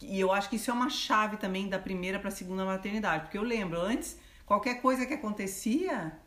E 0.01 0.19
eu 0.19 0.31
acho 0.31 0.49
que 0.49 0.55
isso 0.55 0.71
é 0.71 0.73
uma 0.73 0.89
chave 0.89 1.37
também 1.37 1.69
da 1.69 1.77
primeira 1.77 2.19
para 2.19 2.29
a 2.29 2.31
segunda 2.31 2.65
maternidade. 2.65 3.23
Porque 3.23 3.37
eu 3.37 3.43
lembro, 3.43 3.79
antes, 3.79 4.19
qualquer 4.45 4.81
coisa 4.81 5.05
que 5.05 5.13
acontecia, 5.13 6.17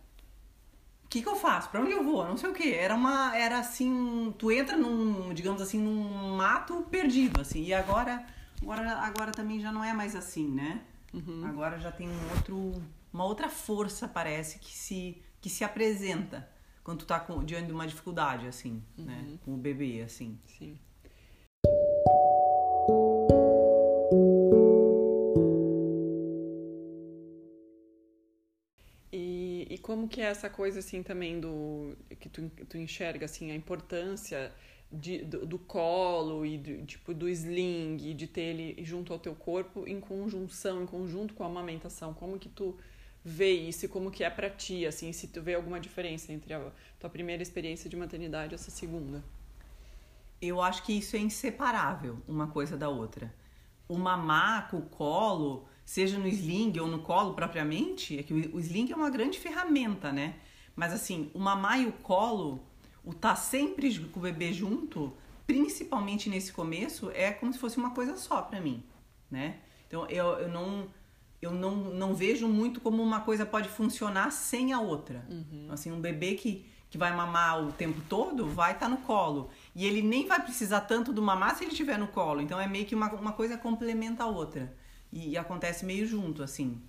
o 1.05 1.09
que, 1.09 1.23
que 1.23 1.29
eu 1.29 1.37
faço? 1.37 1.71
Para 1.71 1.81
onde 1.81 1.93
eu 1.93 2.05
vou? 2.05 2.25
Não 2.25 2.37
sei 2.37 2.51
o 2.51 2.55
que. 2.55 2.73
Era 2.73 2.95
uma. 2.95 3.37
Era 3.37 3.59
assim. 3.59 4.35
Tu 4.39 4.53
entra 4.53 4.77
num, 4.77 5.35
digamos 5.35 5.61
assim, 5.61 5.79
num 5.79 6.37
mato 6.37 6.83
perdido, 6.91 7.41
assim. 7.41 7.63
E 7.63 7.75
agora. 7.75 8.25
Agora, 8.63 8.99
agora 9.01 9.33
também 9.33 9.61
já 9.61 9.71
não 9.73 9.85
é 9.85 9.93
mais 9.93 10.15
assim, 10.15 10.49
né? 10.49 10.81
Uhum. 11.13 11.45
Agora 11.45 11.79
já 11.79 11.93
tem 11.93 12.09
um 12.09 12.31
outro, 12.35 12.83
uma 13.15 13.25
outra 13.25 13.49
força, 13.49 14.09
parece, 14.09 14.59
que 14.59 14.75
se, 14.75 15.23
que 15.41 15.49
se 15.49 15.63
apresenta 15.63 16.49
quando 16.83 16.99
tu 16.99 17.07
tá 17.07 17.21
com, 17.21 17.45
diante 17.45 17.69
de 17.69 17.73
uma 17.73 17.87
dificuldade, 17.87 18.49
assim, 18.49 18.83
né? 18.99 19.15
uhum. 19.15 19.31
né? 19.31 19.39
Com 19.45 19.55
o 19.55 19.57
bebê, 19.57 20.03
assim. 20.03 20.37
Sim. 20.45 20.77
E, 29.13 29.69
e 29.71 29.79
como 29.79 30.09
que 30.09 30.21
é 30.21 30.25
essa 30.25 30.51
coisa, 30.51 30.81
assim, 30.81 31.05
também 31.05 31.39
do... 31.39 31.97
Que 32.19 32.29
tu, 32.29 32.51
tu 32.69 32.77
enxerga, 32.77 33.27
assim, 33.27 33.53
a 33.53 33.55
importância... 33.55 34.53
De, 34.93 35.25
do, 35.25 35.45
do, 35.45 35.59
colo 35.59 36.47
e 36.47 36.57
do, 36.57 36.87
tipo 36.87 37.13
do 37.13 37.29
sling 37.29 37.97
de 37.97 38.29
ter 38.29 38.43
ele 38.43 38.85
junto 38.85 39.13
ao 39.13 39.19
teu 39.19 39.35
corpo 39.35 39.83
em 39.89 39.99
conjunção, 39.99 40.85
em 40.85 40.87
conjunto 40.87 41.35
com 41.35 41.43
a 41.43 41.47
amamentação. 41.47 42.15
Como 42.15 42.39
que 42.39 42.49
tu 42.49 42.79
vê 43.25 43.53
isso 43.53 43.87
e 43.87 43.89
como 43.89 44.11
que 44.11 44.23
é 44.23 44.29
para 44.29 44.51
ti, 44.51 44.85
assim, 44.85 45.11
se 45.13 45.29
tu 45.29 45.41
vê 45.41 45.55
alguma 45.55 45.81
diferença 45.81 46.31
entre 46.31 46.53
a 46.53 46.71
tua 47.01 47.09
primeira 47.09 47.43
experiência 47.43 47.89
de 47.89 47.97
maternidade 47.97 48.53
e 48.53 48.57
essa 48.57 48.71
segunda. 48.71 49.25
Eu 50.43 50.61
acho 50.61 50.83
que 50.83 50.93
isso 50.93 51.17
é 51.17 51.19
inseparável 51.19 52.19
uma 52.29 52.49
coisa 52.49 52.77
da 52.77 52.91
outra. 52.91 53.35
O 53.89 53.97
mamar 53.97 54.69
com 54.69 54.77
o 54.77 54.83
colo, 54.83 55.67
seja 55.87 56.19
no 56.19 56.29
sling 56.29 56.79
ou 56.79 56.87
no 56.87 56.99
colo 56.99 57.33
propriamente, 57.33 58.19
é 58.19 58.23
que 58.23 58.35
o 58.35 58.61
sling 58.61 58.93
é 58.93 58.97
uma 58.97 59.09
grande 59.09 59.39
ferramenta, 59.39 60.13
né? 60.13 60.37
Mas 60.77 60.93
assim, 60.93 61.31
o 61.33 61.39
mamar 61.39 61.81
e 61.81 61.87
o 61.87 61.93
colo, 61.93 62.63
o 63.03 63.15
tá 63.15 63.35
sempre 63.35 63.99
com 64.09 64.21
o 64.21 64.23
bebê 64.23 64.53
junto, 64.53 65.17
principalmente 65.47 66.29
nesse 66.29 66.53
começo, 66.53 67.11
é 67.11 67.33
como 67.33 67.53
se 67.53 67.59
fosse 67.59 67.79
uma 67.79 67.91
coisa 67.91 68.17
só 68.19 68.43
para 68.43 68.61
mim, 68.61 68.85
né? 69.31 69.61
Então 69.87 70.07
eu, 70.09 70.27
eu 70.41 70.49
não 70.49 70.89
eu 71.45 71.53
não, 71.53 71.77
não 71.77 72.15
vejo 72.15 72.49
muito 72.49 72.81
como 72.81 73.03
uma 73.03 73.21
coisa 73.21 73.45
pode 73.45 73.69
funcionar 73.69 74.31
sem 74.31 74.73
a 74.73 74.81
outra. 74.81 75.25
Uhum. 75.29 75.69
Assim, 75.71 75.93
um 75.93 76.01
bebê 76.01 76.35
que, 76.35 76.65
que 76.91 76.97
vai 76.97 77.15
mamar 77.15 77.63
o 77.63 77.73
tempo 77.73 78.01
todo 78.09 78.47
vai 78.47 78.73
estar 78.73 78.87
tá 78.87 78.91
no 78.91 78.99
colo. 78.99 79.51
E 79.75 79.87
ele 79.87 80.03
nem 80.03 80.27
vai 80.27 80.43
precisar 80.43 80.83
tanto 80.83 81.13
do 81.13 81.23
mamar 81.23 81.57
se 81.57 81.65
ele 81.65 81.73
estiver 81.73 81.99
no 81.99 82.09
colo. 82.09 82.41
Então 82.41 82.59
é 82.61 82.67
meio 82.67 82.87
que 82.87 82.95
uma, 82.95 83.13
uma 83.13 83.33
coisa 83.33 83.57
complementa 83.59 84.25
a 84.25 84.27
outra. 84.27 84.75
E, 85.13 85.31
e 85.31 85.39
acontece 85.39 85.85
meio 85.85 86.07
junto, 86.07 86.43
assim. 86.43 86.81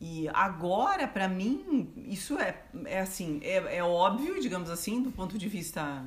E 0.00 0.28
agora, 0.28 1.08
para 1.08 1.28
mim, 1.28 1.92
isso 2.06 2.38
é, 2.38 2.62
é 2.84 3.00
assim, 3.00 3.40
é, 3.42 3.78
é 3.78 3.82
óbvio, 3.82 4.40
digamos 4.40 4.70
assim, 4.70 5.02
do 5.02 5.10
ponto 5.10 5.36
de 5.36 5.48
vista 5.48 6.04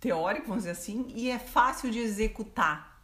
teórico, 0.00 0.48
vamos 0.48 0.64
dizer 0.64 0.72
assim, 0.72 1.06
e 1.14 1.30
é 1.30 1.38
fácil 1.38 1.90
de 1.90 1.98
executar, 1.98 3.00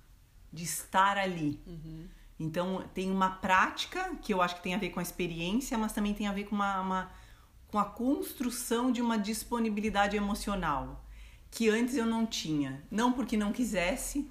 de 0.53 0.65
estar 0.65 1.17
ali. 1.17 1.61
Uhum. 1.67 2.07
Então, 2.41 2.83
tem 2.95 3.11
uma 3.11 3.29
prática 3.29 4.17
que 4.23 4.33
eu 4.33 4.41
acho 4.41 4.57
que 4.57 4.63
tem 4.63 4.75
a 4.75 4.79
ver 4.79 4.89
com 4.89 4.99
a 4.99 5.03
experiência, 5.03 5.77
mas 5.77 5.93
também 5.93 6.15
tem 6.15 6.27
a 6.27 6.33
ver 6.33 6.45
com, 6.45 6.57
uma, 6.57 6.81
uma 6.81 7.13
com 7.69 7.79
a 7.79 7.85
construção 7.85 8.91
de 8.91 9.03
uma 9.03 9.19
disponibilidade 9.19 10.17
emocional 10.17 11.05
que 11.51 11.69
antes 11.69 11.97
eu 11.97 12.07
não 12.07 12.25
tinha. 12.25 12.83
Não 12.91 13.13
porque 13.13 13.37
não 13.37 13.53
quisesse, 13.53 14.27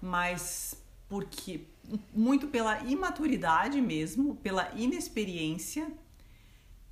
mas 0.00 0.82
porque 1.06 1.66
muito 2.14 2.48
pela 2.48 2.80
imaturidade 2.80 3.78
mesmo, 3.80 4.36
pela 4.36 4.72
inexperiência 4.74 5.92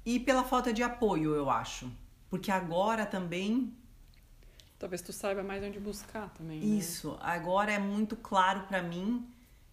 e 0.04 0.20
pela 0.20 0.44
falta 0.44 0.70
de 0.70 0.82
apoio, 0.82 1.34
eu 1.34 1.49
acho. 1.49 1.90
Porque 2.28 2.50
agora 2.50 3.06
também 3.06 3.73
talvez 4.78 5.00
tu 5.00 5.14
saiba 5.14 5.42
mais 5.42 5.64
onde 5.64 5.80
buscar 5.80 6.28
também. 6.34 6.61
Né? 6.61 6.66
Isso, 6.76 7.16
agora 7.23 7.73
é 7.73 7.78
muito 7.78 8.16
claro 8.16 8.64
para 8.68 8.82
mim 8.82 9.26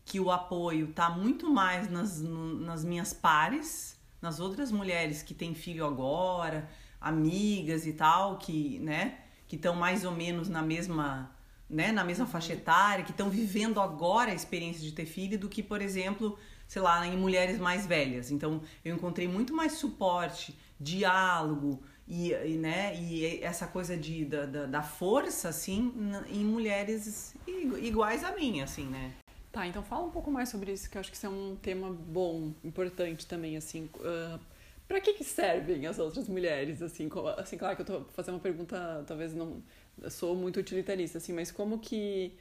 que 0.06 0.20
o 0.20 0.32
apoio 0.32 0.90
está 0.90 1.10
muito 1.10 1.50
mais 1.50 1.90
nas, 1.90 2.22
no, 2.22 2.60
nas 2.60 2.84
minhas 2.84 3.14
pares, 3.14 4.00
nas 4.22 4.40
outras 4.40 4.72
mulheres 4.72 5.24
que 5.24 5.34
têm 5.34 5.54
filho 5.54 5.86
agora, 5.86 6.70
amigas 7.00 7.88
e 7.88 7.94
tal, 7.94 8.38
que, 8.38 8.80
né, 8.80 9.20
que 9.48 9.56
estão 9.56 9.76
mais 9.76 10.06
ou 10.06 10.12
menos 10.12 10.48
na 10.48 10.62
mesma, 10.62 11.32
né, 11.70 11.92
na 11.92 12.04
mesma 12.04 12.26
faixa 12.26 12.54
etária, 12.54 13.04
que 13.04 13.12
estão 13.12 13.30
vivendo 13.30 13.82
agora 13.82 14.32
a 14.32 14.36
experiência 14.36 14.82
de 14.82 14.92
ter 14.92 15.06
filho, 15.06 15.40
do 15.40 15.50
que, 15.50 15.64
por 15.64 15.82
exemplo, 15.82 16.38
sei 16.68 16.82
lá, 16.82 17.06
em 17.06 17.18
mulheres 17.18 17.60
mais 17.60 17.88
velhas. 17.88 18.32
Então, 18.32 18.62
eu 18.86 18.96
encontrei 18.96 19.28
muito 19.28 19.54
mais 19.54 19.74
suporte, 19.74 20.58
diálogo 20.80 21.84
e, 22.08 22.32
e 22.32 22.58
né, 22.58 22.96
e 23.00 23.42
essa 23.42 23.68
coisa 23.68 23.96
de, 23.98 24.26
da, 24.26 24.46
da, 24.46 24.66
da 24.66 24.84
força, 24.84 25.50
assim, 25.50 25.94
em 26.30 26.44
mulheres 26.44 27.36
iguais 27.48 28.24
a 28.24 28.32
mim, 28.34 28.62
assim, 28.62 28.86
né. 28.86 29.14
Tá, 29.52 29.68
então 29.68 29.84
fala 29.84 30.06
um 30.06 30.12
pouco 30.12 30.32
mais 30.32 30.50
sobre 30.50 30.72
isso, 30.72 30.90
que 30.90 30.98
eu 30.98 31.00
acho 31.02 31.12
que 31.12 31.18
isso 31.18 31.26
é 31.26 31.30
um 31.30 31.56
tema 31.56 31.92
bom, 31.92 32.54
importante 32.64 33.26
também, 33.28 33.58
assim. 33.58 33.90
Uh, 33.96 34.40
para 34.88 35.02
que, 35.02 35.14
que 35.14 35.24
servem 35.24 35.86
as 35.88 36.00
outras 36.00 36.28
mulheres, 36.28 36.82
assim? 36.82 37.10
Como, 37.10 37.28
assim, 37.28 37.58
claro 37.58 37.76
que 37.76 37.82
eu 37.82 37.86
tô 37.86 38.04
fazendo 38.14 38.36
uma 38.36 38.42
pergunta, 38.42 39.04
talvez 39.06 39.34
não... 39.34 39.62
sou 40.10 40.36
muito 40.36 40.60
utilitarista, 40.60 41.18
assim, 41.18 41.34
mas 41.34 41.52
como 41.52 41.80
que... 41.80 42.34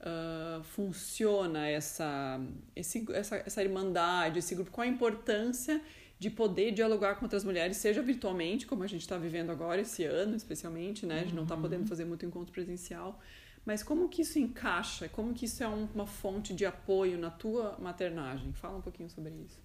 uh, 0.00 0.62
funciona 0.64 1.68
essa, 1.68 2.40
esse, 2.76 3.04
essa, 3.12 3.36
essa 3.36 3.62
irmandade, 3.62 4.38
esse 4.38 4.54
grupo? 4.54 4.70
Qual 4.70 4.86
a 4.86 4.88
importância 4.88 5.80
de 6.18 6.30
poder 6.30 6.70
dialogar 6.70 7.16
com 7.16 7.24
outras 7.24 7.42
mulheres, 7.42 7.76
seja 7.78 8.00
virtualmente, 8.00 8.64
como 8.66 8.84
a 8.84 8.86
gente 8.86 9.00
está 9.00 9.18
vivendo 9.18 9.50
agora, 9.50 9.80
esse 9.80 10.04
ano 10.04 10.36
especialmente, 10.36 11.04
né? 11.04 11.24
De 11.24 11.34
não 11.34 11.42
estar 11.42 11.56
tá 11.56 11.60
podendo 11.60 11.86
fazer 11.86 12.04
muito 12.04 12.24
encontro 12.24 12.52
presencial. 12.52 13.20
Mas 13.64 13.82
como 13.82 14.08
que 14.08 14.22
isso 14.22 14.38
encaixa? 14.38 15.08
Como 15.08 15.32
que 15.32 15.44
isso 15.44 15.62
é 15.62 15.68
uma 15.68 16.06
fonte 16.06 16.52
de 16.52 16.66
apoio 16.66 17.18
na 17.18 17.30
tua 17.30 17.76
maternagem? 17.78 18.52
Fala 18.52 18.78
um 18.78 18.80
pouquinho 18.80 19.08
sobre 19.08 19.32
isso. 19.34 19.60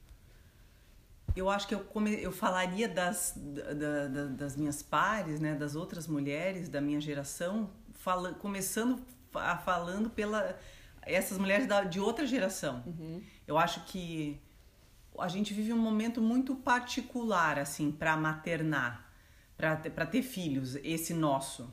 Eu 1.35 1.49
acho 1.49 1.67
que 1.67 1.75
eu, 1.75 1.81
come, 1.81 2.21
eu 2.21 2.31
falaria 2.31 2.87
das, 2.87 3.33
da, 3.35 4.07
da, 4.07 4.25
das 4.25 4.55
minhas 4.55 4.81
pares, 4.81 5.39
né, 5.39 5.55
das 5.55 5.75
outras 5.75 6.07
mulheres 6.07 6.67
da 6.67 6.81
minha 6.81 6.99
geração, 6.99 7.69
fala, 7.93 8.33
começando 8.33 9.03
a, 9.33 9.57
falando 9.57 10.09
pela 10.09 10.57
essas 11.01 11.37
mulheres 11.37 11.67
da, 11.67 11.83
de 11.83 11.99
outra 11.99 12.25
geração. 12.25 12.83
Uhum. 12.85 13.21
Eu 13.47 13.57
acho 13.57 13.83
que 13.85 14.41
a 15.17 15.27
gente 15.27 15.53
vive 15.53 15.73
um 15.73 15.77
momento 15.77 16.21
muito 16.21 16.55
particular 16.55 17.57
assim 17.57 17.91
para 17.91 18.15
maternar, 18.17 19.09
para 19.55 20.05
ter 20.05 20.21
filhos, 20.21 20.75
esse 20.83 21.13
nosso. 21.13 21.71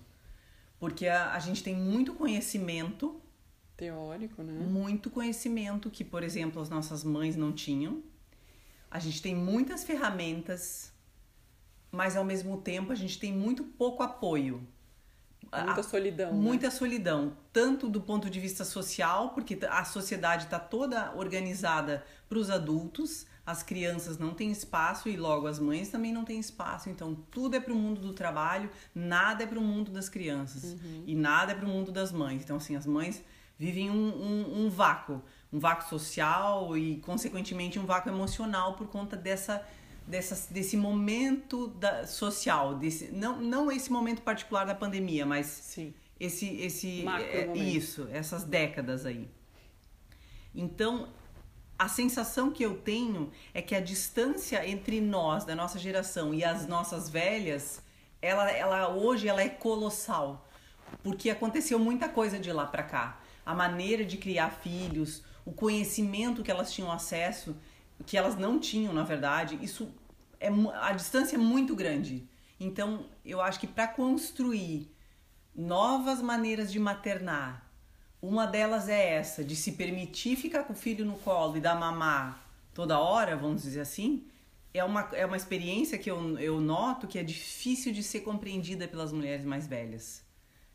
Porque 0.85 1.07
a, 1.07 1.33
a 1.33 1.39
gente 1.39 1.63
tem 1.63 1.75
muito 1.75 2.13
conhecimento 2.13 3.19
teórico, 3.75 4.43
né? 4.43 4.53
Muito 4.53 5.09
conhecimento 5.09 5.91
que, 5.91 6.05
por 6.05 6.23
exemplo, 6.23 6.61
as 6.61 6.69
nossas 6.69 7.03
mães 7.03 7.37
não 7.37 7.53
tinham. 7.53 8.03
A 8.91 8.99
gente 8.99 9.23
tem 9.23 9.35
muitas 9.35 9.83
ferramentas, 9.83 10.93
mas 11.91 12.19
ao 12.19 12.23
mesmo 12.23 12.59
tempo 12.61 12.93
a 12.93 12.95
gente 12.95 13.19
tem 13.19 13.33
muito 13.33 13.65
pouco 13.65 14.03
apoio. 14.03 14.61
Muita 15.51 15.83
solidão. 15.83 16.33
Né? 16.35 16.39
Muita 16.39 16.71
solidão, 16.71 17.35
tanto 17.51 17.89
do 17.89 18.03
ponto 18.03 18.29
de 18.29 18.39
vista 18.39 18.63
social, 18.63 19.31
porque 19.31 19.59
a 19.67 19.87
sociedade 19.87 20.45
está 20.45 20.59
toda 20.59 21.15
organizada 21.15 22.05
para 22.29 22.37
os 22.37 22.51
adultos, 22.51 23.27
as 23.47 23.63
crianças 23.63 24.19
não 24.19 24.33
têm 24.33 24.51
espaço 24.51 25.09
e 25.09 25.17
logo 25.17 25.47
as 25.47 25.59
mães 25.59 25.91
também 25.91 26.13
não 26.13 26.25
têm 26.25 26.41
espaço. 26.41 26.89
Então 26.89 27.15
tudo 27.31 27.57
é 27.57 27.61
para 27.61 27.73
o 27.73 27.77
mundo 27.77 28.01
do 28.01 28.13
trabalho, 28.13 28.71
nada 28.95 29.45
é 29.45 29.47
para 29.47 29.59
o 29.59 29.63
mundo 29.63 29.91
das 29.91 30.09
crianças 30.09 30.65
uhum. 30.65 31.05
e 31.07 31.15
nada 31.15 31.53
é 31.53 31.55
para 31.55 31.67
o 31.67 31.69
mundo 31.69 31.93
das 31.93 32.11
mães. 32.11 32.43
Então 32.43 32.57
assim 32.57 32.75
as 32.75 32.87
mães 32.87 33.23
vivem 33.59 33.91
um, 33.91 33.95
um, 33.95 34.65
um, 34.65 34.71
vácuo, 34.71 35.23
um 35.53 35.59
vácuo 35.59 35.89
social 35.89 36.77
e 36.77 36.97
consequentemente 36.99 37.79
um 37.79 37.85
vácuo 37.85 38.09
emocional 38.09 38.75
por 38.75 38.89
conta 38.89 39.17
dessa, 39.17 39.65
dessa 40.07 40.53
desse 40.53 40.77
momento 40.77 41.69
da, 41.69 42.07
social, 42.07 42.77
desse 42.77 43.13
não 43.13 43.41
não 43.41 43.71
esse 43.71 43.93
momento 43.93 44.23
particular 44.23 44.65
da 44.65 44.75
pandemia, 44.75 45.27
mas 45.27 45.47
Sim. 45.47 45.93
esse 46.19 46.57
esse 46.57 47.07
é, 47.07 47.55
isso 47.57 48.09
essas 48.11 48.43
décadas 48.43 49.05
aí. 49.05 49.29
Então 50.55 51.09
a 51.79 51.89
sensação 51.89 52.51
que 52.51 52.63
eu 52.63 52.77
tenho 52.79 53.33
é 53.53 53.61
que 53.61 53.75
a 53.75 53.81
distância 53.81 54.67
entre 54.69 55.01
nós, 55.01 55.45
da 55.45 55.55
nossa 55.55 55.79
geração, 55.79 56.33
e 56.33 56.45
as 56.45 56.67
nossas 56.67 57.09
velhas, 57.09 57.83
ela, 58.23 58.51
ela 58.51 58.89
hoje 58.89 59.29
ela 59.29 59.43
é 59.43 59.49
colossal. 59.49 60.49
Porque 61.03 61.31
aconteceu 61.31 61.79
muita 61.79 62.09
coisa 62.09 62.39
de 62.39 62.53
lá 62.53 62.67
para 62.67 62.83
cá. 62.83 63.21
A 63.45 63.55
maneira 63.55 64.05
de 64.05 64.17
criar 64.17 64.51
filhos, 64.51 65.23
o 65.45 65.53
conhecimento 65.53 66.43
que 66.43 66.51
elas 66.51 66.73
tinham 66.73 66.91
acesso, 66.91 67.57
que 68.07 68.17
elas 68.17 68.37
não 68.37 68.59
tinham, 68.59 68.93
na 68.93 69.03
verdade, 69.03 69.59
isso 69.61 69.93
é 70.41 70.49
a 70.81 70.93
distância 70.93 71.37
é 71.37 71.39
muito 71.39 71.75
grande. 71.75 72.29
Então, 72.59 73.07
eu 73.25 73.41
acho 73.41 73.59
que 73.59 73.67
para 73.67 73.89
construir 73.89 74.95
novas 75.55 76.21
maneiras 76.21 76.71
de 76.71 76.79
maternar, 76.79 77.64
uma 78.27 78.47
delas 78.47 78.89
é 78.89 79.15
essa, 79.15 79.45
de 79.45 79.55
se 79.55 79.73
permitir 79.73 80.37
ficar 80.37 80.65
com 80.65 80.73
o 80.73 80.77
filho 80.77 81.05
no 81.05 81.19
colo 81.19 81.57
e 81.57 81.61
dar 81.61 81.79
mamar 81.79 82.43
toda 82.73 82.99
hora, 82.99 83.37
vamos 83.37 83.63
dizer 83.63 83.81
assim. 83.81 84.27
É 84.73 84.83
uma, 84.83 85.03
é 85.13 85.25
uma 85.27 85.37
experiência 85.37 85.99
que 85.99 86.11
eu, 86.11 86.39
eu 86.39 86.61
noto 86.61 87.07
que 87.07 87.19
é 87.19 87.23
difícil 87.23 87.93
de 87.93 88.03
ser 88.03 88.21
compreendida 88.21 88.89
pelas 88.89 89.13
mulheres 89.13 89.45
mais 89.45 89.67
velhas. 89.67 90.25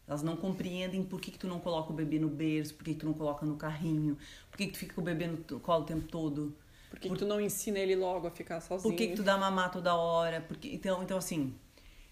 Elas 0.08 0.24
não 0.24 0.36
compreendem 0.36 1.04
por 1.04 1.20
que, 1.20 1.32
que 1.32 1.38
tu 1.38 1.48
não 1.48 1.60
coloca 1.60 1.92
o 1.92 1.96
bebê 1.96 2.18
no 2.18 2.30
berço, 2.30 2.74
por 2.76 2.84
que, 2.84 2.94
que 2.94 3.00
tu 3.00 3.06
não 3.06 3.14
coloca 3.14 3.46
no 3.46 3.58
carrinho, 3.58 4.18
por 4.50 4.58
que, 4.58 4.68
que 4.68 4.74
tu 4.74 4.80
fica 4.80 4.94
com 4.94 5.02
o 5.02 5.04
bebê 5.04 5.28
no 5.28 5.60
colo 5.60 5.84
o 5.84 5.86
tempo 5.86 6.08
todo. 6.08 6.56
Por 6.90 7.00
que, 7.00 7.08
por... 7.08 7.18
que 7.18 7.24
tu 7.24 7.28
não 7.28 7.42
ensina 7.42 7.78
ele 7.78 7.96
logo 7.96 8.28
a 8.28 8.32
ficar 8.32 8.62
sozinho? 8.62 8.92
Por 8.92 8.98
que, 8.98 9.08
que 9.08 9.16
tu 9.16 9.24
dá 9.24 9.38
mamar 9.38 9.72
toda 9.72 9.96
hora? 9.96 10.42
Porque, 10.42 10.70
então, 10.70 11.04
então, 11.04 11.18
assim. 11.18 11.54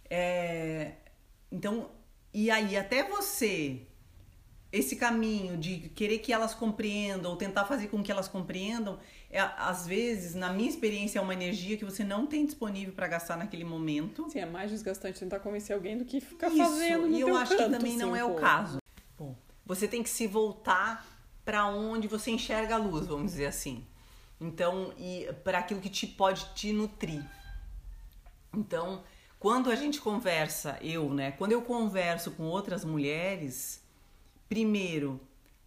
É... 0.10 0.94
Então, 1.52 1.90
e 2.34 2.52
aí, 2.52 2.78
até 2.78 3.08
você 3.08 3.87
esse 4.78 4.96
caminho 4.96 5.58
de 5.58 5.90
querer 5.90 6.20
que 6.20 6.32
elas 6.32 6.54
compreendam 6.54 7.32
ou 7.32 7.38
tentar 7.38 7.66
fazer 7.66 7.88
com 7.88 8.04
que 8.04 8.12
elas 8.12 8.28
compreendam, 8.28 9.00
é, 9.30 9.40
às 9.40 9.86
vezes, 9.86 10.36
na 10.36 10.52
minha 10.52 10.70
experiência, 10.70 11.20
é 11.20 11.22
uma 11.22 11.34
energia 11.34 11.78
que 11.78 11.86
você 11.86 12.04
não 12.04 12.26
tem 12.26 12.46
disponível 12.46 12.94
para 12.94 13.08
gastar 13.08 13.38
naquele 13.38 13.64
momento. 13.64 14.30
Sim, 14.30 14.40
é 14.40 14.46
mais 14.46 14.72
desgastante 14.72 15.20
tentar 15.20 15.40
convencer 15.40 15.76
alguém 15.76 15.98
do 15.98 16.06
que 16.06 16.22
ficar 16.22 16.48
Isso, 16.48 16.58
fazendo. 16.58 17.08
E 17.10 17.20
eu 17.20 17.36
acho 17.36 17.58
canto, 17.58 17.64
que 17.64 17.78
também 17.78 17.96
assim, 17.96 18.02
não 18.02 18.16
é 18.16 18.24
o 18.24 18.36
caso. 18.36 18.78
Bom, 19.18 19.36
você 19.66 19.88
tem 19.88 20.02
que 20.02 20.10
se 20.10 20.28
voltar 20.28 21.06
para 21.44 21.66
onde 21.68 22.08
você 22.08 22.32
enxerga 22.32 22.76
a 22.76 22.78
luz, 22.78 23.08
vamos 23.08 23.32
dizer 23.32 23.48
assim. 23.48 23.86
Então, 24.40 24.94
e 24.98 25.28
para 25.44 25.60
aquilo 25.60 25.82
que 25.82 25.90
te 25.90 26.06
pode 26.06 26.54
te 26.54 26.72
nutrir. 26.72 27.26
Então, 28.54 29.04
quando 29.40 29.70
a 29.70 29.76
gente 29.76 30.00
conversa, 30.02 30.78
eu, 30.82 31.14
né, 31.14 31.32
quando 31.32 31.52
eu 31.52 31.62
converso 31.62 32.32
com 32.32 32.44
outras 32.44 32.84
mulheres, 32.84 33.82
Primeiro, 34.50 35.20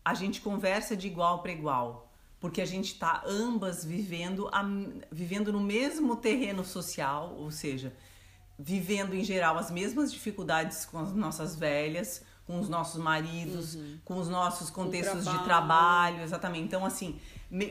a 0.04 0.14
gente 0.14 0.40
conversa 0.40 0.96
de 0.96 1.06
igual 1.06 1.42
para 1.42 1.52
igual, 1.52 2.10
porque 2.40 2.60
a 2.60 2.66
gente 2.66 2.92
está 2.92 3.22
ambas 3.26 3.84
vivendo, 3.84 4.48
a, 4.52 4.64
vivendo 5.10 5.52
no 5.52 5.60
mesmo 5.60 6.16
terreno 6.16 6.64
social, 6.64 7.34
ou 7.38 7.50
seja, 7.50 7.92
vivendo 8.58 9.14
em 9.14 9.24
geral 9.24 9.58
as 9.58 9.70
mesmas 9.70 10.12
dificuldades 10.12 10.84
com 10.84 10.98
as 10.98 11.12
nossas 11.12 11.54
velhas, 11.56 12.22
com 12.46 12.58
os 12.58 12.68
nossos 12.68 13.00
maridos, 13.00 13.74
uhum. 13.74 13.98
com 14.04 14.18
os 14.18 14.28
nossos 14.28 14.70
contextos 14.70 15.22
trabalho. 15.22 15.38
de 15.38 15.44
trabalho, 15.44 16.22
exatamente. 16.22 16.64
Então, 16.64 16.84
assim, 16.84 17.18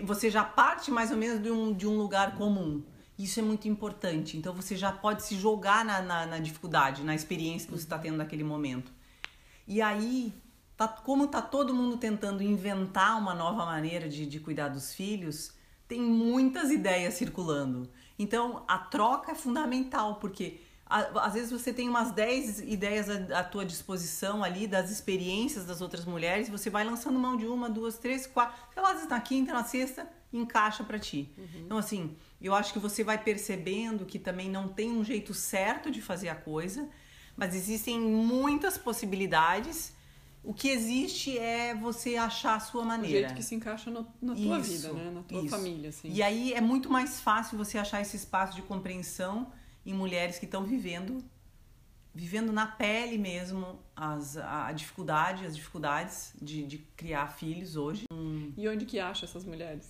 você 0.04 0.30
já 0.30 0.44
parte 0.44 0.90
mais 0.90 1.12
ou 1.12 1.18
menos 1.18 1.42
de 1.44 1.52
um, 1.52 1.74
de 1.74 1.86
um 1.86 1.98
lugar 1.98 2.36
comum. 2.36 2.82
Isso 3.18 3.40
é 3.40 3.44
muito 3.44 3.68
importante. 3.68 4.38
Então, 4.38 4.54
você 4.54 4.78
já 4.78 4.92
pode 4.92 5.24
se 5.24 5.36
jogar 5.36 5.84
na, 5.84 6.02
na, 6.02 6.26
na 6.26 6.40
dificuldade, 6.40 7.04
na 7.04 7.14
experiência 7.14 7.68
que 7.68 7.74
você 7.74 7.84
está 7.84 8.00
tendo 8.00 8.16
naquele 8.16 8.44
momento. 8.44 8.92
E 9.68 9.82
aí, 9.82 10.34
tá, 10.80 10.88
como 10.88 11.28
tá 11.28 11.42
todo 11.42 11.76
mundo 11.76 11.98
tentando 11.98 12.42
inventar 12.42 13.18
uma 13.18 13.36
nova 13.36 13.66
maneira 13.66 14.08
de, 14.08 14.26
de 14.26 14.40
cuidar 14.40 14.70
dos 14.70 14.94
filhos, 14.94 15.52
tem 15.90 16.00
muitas 16.00 16.72
ideias 16.72 17.16
circulando. 17.16 17.90
Então 18.18 18.64
a 18.66 18.78
troca 18.78 19.34
é 19.34 19.36
fundamental, 19.36 20.16
porque 20.16 20.62
às 20.88 21.34
vezes 21.34 21.52
você 21.52 21.74
tem 21.74 21.90
umas 21.90 22.14
10 22.14 22.62
ideias 22.62 23.10
à, 23.10 23.44
tua 23.44 23.66
disposição 23.66 24.42
ali 24.42 24.68
das 24.68 24.90
experiências 24.90 25.66
das 25.66 25.82
outras 25.82 26.06
mulheres, 26.06 26.48
você 26.48 26.70
vai 26.70 26.86
lançando 26.86 27.20
mão 27.20 27.36
de 27.36 27.46
uma, 27.46 27.70
duas, 27.70 27.98
três, 27.98 28.26
quatro, 28.26 28.58
sei 28.74 28.82
lá, 28.82 28.90
às 28.90 28.96
vezes 28.96 29.10
na 29.10 29.20
quinta, 29.20 29.54
na 29.54 29.66
sexta, 29.66 30.10
encaixa 30.32 30.84
para 30.84 30.98
ti. 30.98 31.30
Uhum. 31.38 31.62
Então 31.66 31.78
assim, 31.78 32.16
eu 32.42 32.56
acho 32.56 32.72
que 32.72 32.80
você 32.80 33.04
vai 33.04 33.22
percebendo 33.22 34.06
que 34.06 34.18
também 34.18 34.50
não 34.50 34.70
tem 34.70 34.92
um 34.92 35.04
jeito 35.04 35.34
certo 35.34 35.92
de 35.92 36.02
fazer 36.02 36.30
a 36.30 36.36
coisa, 36.36 36.88
mas 37.36 37.54
existem 37.54 38.00
muitas 38.00 38.78
possibilidades 38.78 39.99
o 40.44 40.54
que 40.54 40.70
existe 40.70 41.38
é 41.38 41.76
você 41.76 42.16
achar 42.16 42.56
a 42.56 42.60
sua 42.60 42.84
maneira. 42.84 43.18
O 43.18 43.20
jeito 43.20 43.36
que 43.36 43.44
se 43.44 43.56
encaixa 43.56 43.92
no, 43.92 44.08
na 44.22 44.36
tua 44.36 44.60
isso, 44.60 44.72
vida, 44.72 44.94
né? 44.94 45.12
Na 45.12 45.24
tua 45.24 45.42
isso. 45.42 45.50
família, 45.50 45.90
assim. 45.90 46.10
E 46.12 46.24
aí 46.24 46.54
é 46.54 46.62
muito 46.62 46.90
mais 46.90 47.20
fácil 47.20 47.58
você 47.58 47.78
achar 47.78 48.02
esse 48.02 48.16
espaço 48.16 48.56
de 48.56 48.62
compreensão 48.62 49.52
em 49.86 49.94
mulheres 49.94 50.40
que 50.40 50.46
estão 50.46 50.64
vivendo 50.64 51.24
vivendo 52.14 52.52
na 52.52 52.66
pele 52.66 53.18
mesmo 53.18 53.80
as, 53.96 54.36
a 54.38 54.72
dificuldade, 54.72 55.46
as 55.46 55.56
dificuldades 55.56 56.34
de, 56.42 56.66
de 56.66 56.78
criar 56.78 57.28
filhos 57.28 57.76
hoje. 57.76 58.06
E 58.58 58.68
onde 58.68 58.86
que 58.86 59.00
acha 59.00 59.26
essas 59.26 59.46
mulheres? 59.46 59.88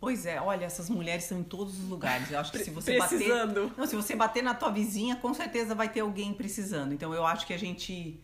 Pois 0.00 0.26
é, 0.26 0.40
olha, 0.40 0.64
essas 0.64 0.88
mulheres 0.88 1.24
estão 1.24 1.40
em 1.40 1.44
todos 1.44 1.76
os 1.76 1.88
lugares. 1.88 2.30
Eu 2.30 2.38
acho 2.38 2.52
que 2.52 2.58
se 2.58 2.70
você 2.70 2.98
precisando. 2.98 3.68
bater, 3.68 3.78
não, 3.78 3.86
se 3.86 3.96
você 3.96 4.14
bater 4.14 4.42
na 4.44 4.54
tua 4.54 4.70
vizinha, 4.70 5.16
com 5.16 5.34
certeza 5.34 5.74
vai 5.74 5.88
ter 5.88 6.00
alguém 6.00 6.32
precisando. 6.32 6.92
Então 6.92 7.12
eu 7.12 7.26
acho 7.26 7.46
que 7.46 7.52
a 7.52 7.58
gente 7.58 8.20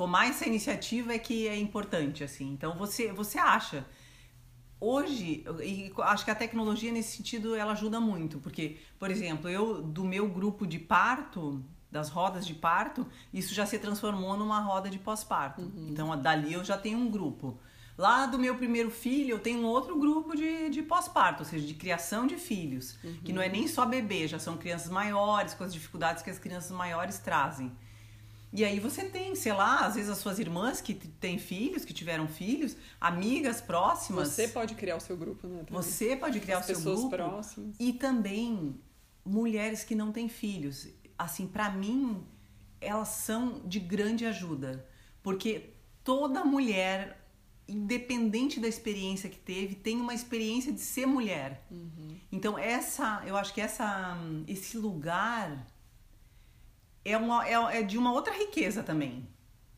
tomar 0.00 0.30
essa 0.30 0.46
iniciativa 0.46 1.12
é 1.12 1.18
que 1.18 1.46
é 1.46 1.54
importante, 1.58 2.24
assim. 2.24 2.50
Então 2.54 2.74
você 2.74 3.12
você 3.12 3.38
acha 3.38 3.84
hoje 4.80 5.44
e 5.62 5.92
acho 5.98 6.24
que 6.24 6.30
a 6.30 6.34
tecnologia 6.34 6.90
nesse 6.90 7.18
sentido 7.18 7.54
ela 7.54 7.72
ajuda 7.72 8.00
muito, 8.00 8.38
porque 8.38 8.78
por 8.98 9.10
exemplo, 9.10 9.46
eu 9.50 9.82
do 9.82 10.02
meu 10.02 10.26
grupo 10.26 10.66
de 10.66 10.78
parto, 10.78 11.62
das 11.90 12.08
rodas 12.08 12.46
de 12.46 12.54
parto, 12.54 13.06
isso 13.30 13.52
já 13.52 13.66
se 13.66 13.78
transformou 13.78 14.38
numa 14.38 14.58
roda 14.60 14.88
de 14.88 14.98
pós-parto. 14.98 15.60
Uhum. 15.60 15.88
Então 15.90 16.18
dali 16.22 16.54
eu 16.54 16.64
já 16.64 16.78
tenho 16.78 16.96
um 16.96 17.10
grupo. 17.10 17.58
Lá 17.98 18.24
do 18.24 18.38
meu 18.38 18.54
primeiro 18.54 18.90
filho, 18.90 19.32
eu 19.32 19.38
tenho 19.38 19.60
um 19.60 19.66
outro 19.66 19.98
grupo 19.98 20.34
de, 20.34 20.70
de 20.70 20.82
pós-parto, 20.82 21.40
ou 21.40 21.44
seja, 21.44 21.66
de 21.66 21.74
criação 21.74 22.26
de 22.26 22.38
filhos, 22.38 22.96
uhum. 23.04 23.18
que 23.22 23.34
não 23.34 23.42
é 23.42 23.50
nem 23.50 23.68
só 23.68 23.84
bebê, 23.84 24.26
já 24.26 24.38
são 24.38 24.56
crianças 24.56 24.88
maiores, 24.88 25.52
com 25.52 25.62
as 25.62 25.74
dificuldades 25.74 26.22
que 26.22 26.30
as 26.30 26.38
crianças 26.38 26.70
maiores 26.70 27.18
trazem. 27.18 27.70
E 28.52 28.64
aí 28.64 28.80
você 28.80 29.04
tem, 29.04 29.34
sei 29.36 29.52
lá, 29.52 29.86
às 29.86 29.94
vezes 29.94 30.10
as 30.10 30.18
suas 30.18 30.38
irmãs 30.38 30.80
que 30.80 30.94
têm 30.94 31.38
filhos, 31.38 31.84
que 31.84 31.92
tiveram 31.92 32.26
filhos, 32.26 32.76
amigas 33.00 33.60
próximas. 33.60 34.28
Você 34.28 34.48
pode 34.48 34.74
criar 34.74 34.96
o 34.96 35.00
seu 35.00 35.16
grupo, 35.16 35.46
né? 35.46 35.58
Também. 35.58 35.82
Você 35.82 36.16
pode 36.16 36.40
criar 36.40 36.58
as 36.58 36.64
o 36.64 36.66
seu 36.66 36.76
pessoas 36.76 37.00
grupo. 37.00 37.16
próximas. 37.16 37.76
E 37.78 37.92
também 37.92 38.74
mulheres 39.24 39.84
que 39.84 39.94
não 39.94 40.10
têm 40.10 40.28
filhos. 40.28 40.88
Assim, 41.16 41.46
para 41.46 41.70
mim, 41.70 42.24
elas 42.80 43.08
são 43.08 43.60
de 43.64 43.78
grande 43.78 44.26
ajuda, 44.26 44.86
porque 45.22 45.74
toda 46.02 46.44
mulher, 46.44 47.24
independente 47.68 48.58
da 48.58 48.66
experiência 48.66 49.28
que 49.28 49.38
teve, 49.38 49.76
tem 49.76 50.00
uma 50.00 50.14
experiência 50.14 50.72
de 50.72 50.80
ser 50.80 51.06
mulher. 51.06 51.64
Uhum. 51.70 52.16
Então 52.32 52.58
essa, 52.58 53.22
eu 53.26 53.36
acho 53.36 53.52
que 53.54 53.60
essa, 53.60 54.16
esse 54.48 54.76
lugar 54.76 55.66
é, 57.10 57.16
uma, 57.16 57.46
é, 57.46 57.80
é 57.80 57.82
de 57.82 57.98
uma 57.98 58.12
outra 58.12 58.32
riqueza 58.32 58.82
também. 58.82 59.28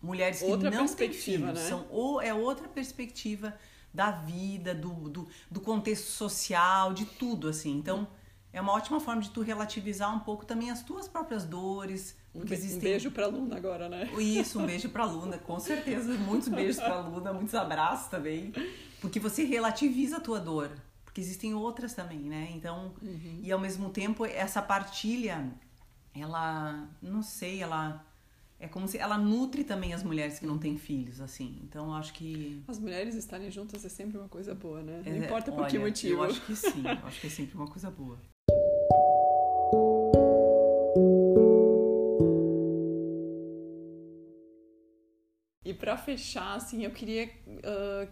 Mulheres 0.00 0.40
que 0.40 0.44
outra 0.44 0.70
não 0.70 0.86
têm 0.86 1.12
filhos. 1.12 1.54
Né? 1.54 1.68
São, 1.68 1.86
ou, 1.90 2.20
é 2.20 2.34
outra 2.34 2.68
perspectiva 2.68 3.54
da 3.94 4.10
vida, 4.10 4.74
do, 4.74 5.08
do, 5.08 5.28
do, 5.50 5.60
contexto 5.60 6.06
social, 6.06 6.92
de 6.92 7.04
tudo, 7.04 7.48
assim. 7.48 7.76
Então, 7.76 8.08
é 8.52 8.60
uma 8.60 8.72
ótima 8.72 8.98
forma 8.98 9.22
de 9.22 9.30
tu 9.30 9.42
relativizar 9.42 10.14
um 10.14 10.18
pouco 10.20 10.44
também 10.44 10.70
as 10.70 10.82
tuas 10.82 11.06
próprias 11.06 11.44
dores. 11.44 12.16
Porque 12.32 12.52
um, 12.52 12.56
existem... 12.56 12.78
um 12.78 12.82
beijo 12.82 13.10
pra 13.10 13.26
Luna 13.26 13.56
agora, 13.56 13.88
né? 13.88 14.10
Isso, 14.18 14.58
um 14.58 14.66
beijo 14.66 14.88
pra 14.88 15.04
Luna, 15.04 15.38
com 15.38 15.60
certeza. 15.60 16.12
Muitos 16.14 16.48
beijos 16.48 16.76
pra 16.76 17.00
Luna, 17.00 17.32
muitos 17.32 17.54
abraços 17.54 18.08
também. 18.08 18.52
Porque 19.00 19.20
você 19.20 19.44
relativiza 19.44 20.16
a 20.16 20.20
tua 20.20 20.40
dor. 20.40 20.70
Porque 21.04 21.20
existem 21.20 21.54
outras 21.54 21.92
também, 21.92 22.20
né? 22.20 22.48
Então, 22.54 22.94
uhum. 23.02 23.40
e 23.42 23.52
ao 23.52 23.58
mesmo 23.58 23.90
tempo, 23.90 24.24
essa 24.24 24.62
partilha 24.62 25.52
ela, 26.14 26.88
não 27.00 27.22
sei, 27.22 27.62
ela 27.62 28.04
é 28.58 28.68
como 28.68 28.86
se 28.86 28.96
ela 28.96 29.18
nutre 29.18 29.64
também 29.64 29.92
as 29.92 30.04
mulheres 30.04 30.38
que 30.38 30.46
não 30.46 30.56
têm 30.56 30.78
filhos, 30.78 31.20
assim. 31.20 31.58
Então 31.64 31.92
acho 31.94 32.12
que 32.12 32.62
as 32.68 32.78
mulheres 32.78 33.16
estarem 33.16 33.50
juntas 33.50 33.84
é 33.84 33.88
sempre 33.88 34.16
uma 34.16 34.28
coisa 34.28 34.54
boa, 34.54 34.82
né? 34.82 35.02
Não 35.04 35.12
é, 35.12 35.18
importa 35.18 35.50
por 35.50 35.62
olha, 35.62 35.70
que 35.70 35.78
motivo. 35.78 36.22
Eu 36.22 36.24
acho 36.24 36.40
que 36.42 36.54
sim. 36.54 36.82
Eu 36.84 37.06
acho 37.08 37.20
que 37.20 37.26
é 37.26 37.30
sempre 37.30 37.56
uma 37.56 37.66
coisa 37.66 37.90
boa. 37.90 38.18
E 45.64 45.74
para 45.74 45.96
fechar, 45.96 46.54
assim, 46.54 46.84
eu 46.84 46.90
queria 46.90 47.30
uh, 47.48 48.08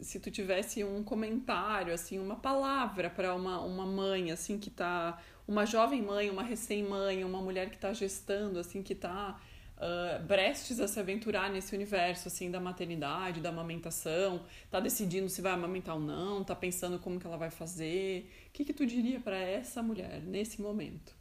se 0.00 0.20
tu 0.20 0.30
tivesse 0.30 0.84
um 0.84 1.02
comentário, 1.02 1.94
assim, 1.94 2.18
uma 2.18 2.36
palavra 2.36 3.08
para 3.08 3.34
uma, 3.34 3.60
uma 3.60 3.86
mãe, 3.86 4.30
assim, 4.30 4.58
que 4.58 4.68
tá 4.68 5.18
uma 5.46 5.66
jovem 5.66 6.02
mãe, 6.02 6.30
uma 6.30 6.42
recém-mãe, 6.42 7.24
uma 7.24 7.40
mulher 7.40 7.68
que 7.68 7.76
está 7.76 7.92
gestando, 7.92 8.58
assim, 8.58 8.82
que 8.82 8.94
está 8.94 9.40
uh, 9.76 10.82
a 10.82 10.88
se 10.88 11.00
aventurar 11.00 11.50
nesse 11.50 11.74
universo, 11.74 12.28
assim, 12.28 12.50
da 12.50 12.60
maternidade, 12.60 13.40
da 13.40 13.50
amamentação, 13.50 14.44
está 14.64 14.80
decidindo 14.80 15.28
se 15.28 15.42
vai 15.42 15.52
amamentar 15.52 15.94
ou 15.94 16.00
não, 16.00 16.42
está 16.42 16.54
pensando 16.54 16.98
como 16.98 17.20
que 17.20 17.26
ela 17.26 17.36
vai 17.36 17.50
fazer. 17.50 18.30
O 18.48 18.52
que 18.52 18.64
que 18.64 18.72
tu 18.72 18.86
diria 18.86 19.20
para 19.20 19.36
essa 19.36 19.82
mulher 19.82 20.22
nesse 20.22 20.60
momento? 20.60 21.14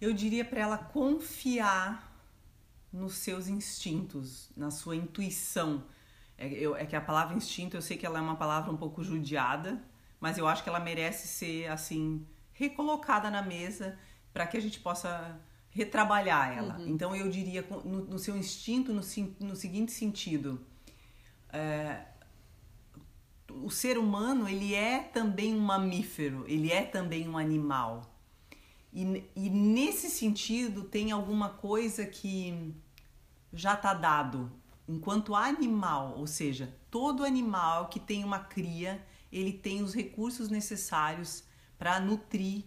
Eu 0.00 0.12
diria 0.12 0.44
para 0.44 0.60
ela 0.60 0.78
confiar 0.78 2.14
nos 2.92 3.14
seus 3.14 3.48
instintos, 3.48 4.50
na 4.56 4.70
sua 4.70 4.94
intuição. 4.94 5.84
É, 6.36 6.46
eu, 6.48 6.76
é 6.76 6.84
que 6.84 6.94
a 6.94 7.00
palavra 7.00 7.36
instinto, 7.36 7.76
eu 7.76 7.82
sei 7.82 7.96
que 7.96 8.04
ela 8.04 8.18
é 8.18 8.22
uma 8.22 8.36
palavra 8.36 8.70
um 8.70 8.76
pouco 8.76 9.02
judiada, 9.02 9.82
mas 10.20 10.36
eu 10.36 10.46
acho 10.46 10.62
que 10.62 10.68
ela 10.68 10.80
merece 10.80 11.26
ser, 11.26 11.70
assim, 11.70 12.26
recolocada 12.56 13.30
na 13.30 13.42
mesa 13.42 13.98
para 14.32 14.46
que 14.46 14.56
a 14.56 14.60
gente 14.60 14.80
possa 14.80 15.38
retrabalhar 15.70 16.56
ela. 16.56 16.78
Uhum. 16.78 16.88
Então 16.88 17.14
eu 17.14 17.28
diria 17.28 17.64
no, 17.84 18.04
no 18.04 18.18
seu 18.18 18.36
instinto 18.36 18.92
no, 18.92 19.02
no 19.40 19.56
seguinte 19.56 19.92
sentido: 19.92 20.60
é, 21.52 22.02
o 23.48 23.70
ser 23.70 23.98
humano 23.98 24.48
ele 24.48 24.74
é 24.74 25.00
também 25.00 25.54
um 25.54 25.60
mamífero, 25.60 26.44
ele 26.48 26.72
é 26.72 26.82
também 26.82 27.28
um 27.28 27.36
animal. 27.36 28.12
E, 28.92 29.24
e 29.36 29.50
nesse 29.50 30.08
sentido 30.08 30.84
tem 30.84 31.12
alguma 31.12 31.50
coisa 31.50 32.06
que 32.06 32.74
já 33.52 33.74
está 33.74 33.92
dado. 33.92 34.50
Enquanto 34.88 35.34
animal, 35.34 36.14
ou 36.16 36.26
seja, 36.26 36.74
todo 36.90 37.24
animal 37.24 37.88
que 37.88 38.00
tem 38.00 38.24
uma 38.24 38.38
cria, 38.38 39.04
ele 39.30 39.52
tem 39.52 39.82
os 39.82 39.92
recursos 39.92 40.48
necessários 40.48 41.44
para 41.78 42.00
nutrir 42.00 42.64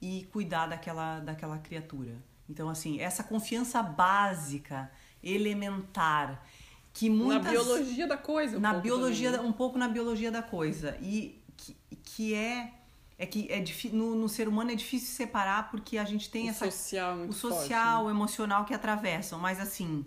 e 0.00 0.24
cuidar 0.32 0.66
daquela, 0.66 1.20
daquela 1.20 1.58
criatura. 1.58 2.16
Então, 2.48 2.68
assim, 2.68 3.00
essa 3.00 3.22
confiança 3.22 3.82
básica, 3.82 4.90
elementar, 5.22 6.44
que 6.92 7.08
muitas... 7.08 7.44
Na 7.44 7.50
biologia 7.50 8.06
da 8.06 8.16
coisa. 8.16 8.58
Um 8.58 8.60
na 8.60 8.70
pouco 8.72 8.82
biologia, 8.82 9.30
também, 9.30 9.44
né? 9.44 9.50
um 9.50 9.52
pouco 9.52 9.78
na 9.78 9.88
biologia 9.88 10.30
da 10.30 10.42
coisa. 10.42 10.96
E 11.00 11.42
que, 11.56 11.76
que 12.02 12.34
é 12.34 12.74
é 13.18 13.26
que 13.26 13.46
é 13.52 13.62
no, 13.92 14.16
no, 14.16 14.28
ser 14.28 14.48
humano 14.48 14.72
é 14.72 14.74
difícil 14.74 15.14
separar 15.14 15.70
porque 15.70 15.96
a 15.96 16.04
gente 16.04 16.28
tem 16.28 16.46
o 16.46 16.50
essa 16.50 16.64
social 16.64 17.16
muito 17.16 17.30
o 17.30 17.32
social, 17.32 17.58
forte, 17.58 17.70
né? 17.70 17.96
o 17.98 18.10
emocional 18.10 18.64
que 18.64 18.74
atravessam, 18.74 19.38
mas 19.38 19.60
assim 19.60 20.04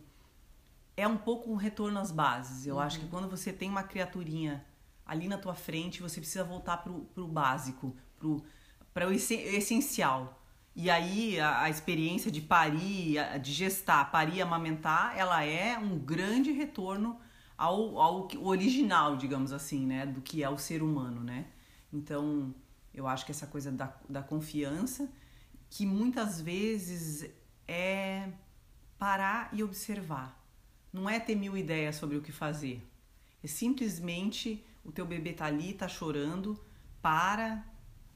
é 0.97 1.07
um 1.07 1.17
pouco 1.17 1.51
um 1.51 1.55
retorno 1.55 1.99
às 1.99 2.11
bases. 2.11 2.65
Eu 2.65 2.75
uhum. 2.75 2.81
acho 2.81 2.99
que 2.99 3.07
quando 3.07 3.29
você 3.29 3.53
tem 3.53 3.69
uma 3.69 3.83
criaturinha 3.83 4.65
ali 5.05 5.27
na 5.27 5.37
tua 5.37 5.53
frente, 5.53 6.01
você 6.01 6.19
precisa 6.19 6.43
voltar 6.43 6.77
pro, 6.77 7.01
pro 7.13 7.27
básico, 7.27 7.95
para 8.93 9.07
o 9.07 9.11
essencial. 9.11 10.41
E 10.75 10.89
aí 10.89 11.39
a, 11.39 11.61
a, 11.63 11.69
experiência 11.69 12.29
de 12.29 12.41
parir, 12.41 13.17
de 13.41 13.53
gestar, 13.53 14.11
parir, 14.11 14.41
amamentar, 14.41 15.17
ela 15.17 15.43
é 15.43 15.77
um 15.77 15.97
grande 15.97 16.51
retorno 16.51 17.17
ao, 17.57 17.97
ao 17.99 18.27
original, 18.41 19.15
digamos 19.15 19.53
assim, 19.53 19.85
né, 19.85 20.05
do 20.05 20.21
que 20.21 20.43
é 20.43 20.49
o 20.49 20.57
ser 20.57 20.83
humano, 20.83 21.21
né? 21.23 21.45
Então, 21.93 22.53
eu 22.93 23.07
acho 23.07 23.25
que 23.25 23.31
essa 23.31 23.47
coisa 23.47 23.71
da, 23.71 23.93
da 24.09 24.21
confiança, 24.21 25.09
que 25.69 25.85
muitas 25.85 26.41
vezes 26.41 27.29
é 27.67 28.29
parar 28.97 29.49
e 29.53 29.63
observar. 29.63 30.41
Não 30.91 31.09
é 31.09 31.19
ter 31.19 31.35
mil 31.35 31.57
ideias 31.57 31.95
sobre 31.95 32.17
o 32.17 32.21
que 32.21 32.31
fazer. 32.31 32.81
É 33.43 33.47
simplesmente 33.47 34.65
o 34.83 34.91
teu 34.91 35.05
bebê 35.05 35.33
tá 35.33 35.45
ali, 35.45 35.73
tá 35.73 35.87
chorando, 35.87 36.59
para, 37.01 37.63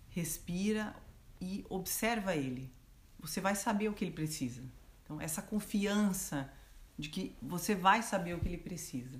respira 0.09 0.95
e 1.39 1.65
observa 1.69 2.35
ele. 2.35 2.71
Você 3.19 3.39
vai 3.41 3.55
saber 3.55 3.89
o 3.89 3.93
que 3.93 4.03
ele 4.03 4.11
precisa. 4.11 4.63
Então, 5.03 5.19
essa 5.19 5.41
confiança 5.41 6.51
de 6.97 7.09
que 7.09 7.35
você 7.41 7.73
vai 7.73 8.01
saber 8.01 8.33
o 8.33 8.39
que 8.39 8.47
ele 8.47 8.57
precisa. 8.57 9.19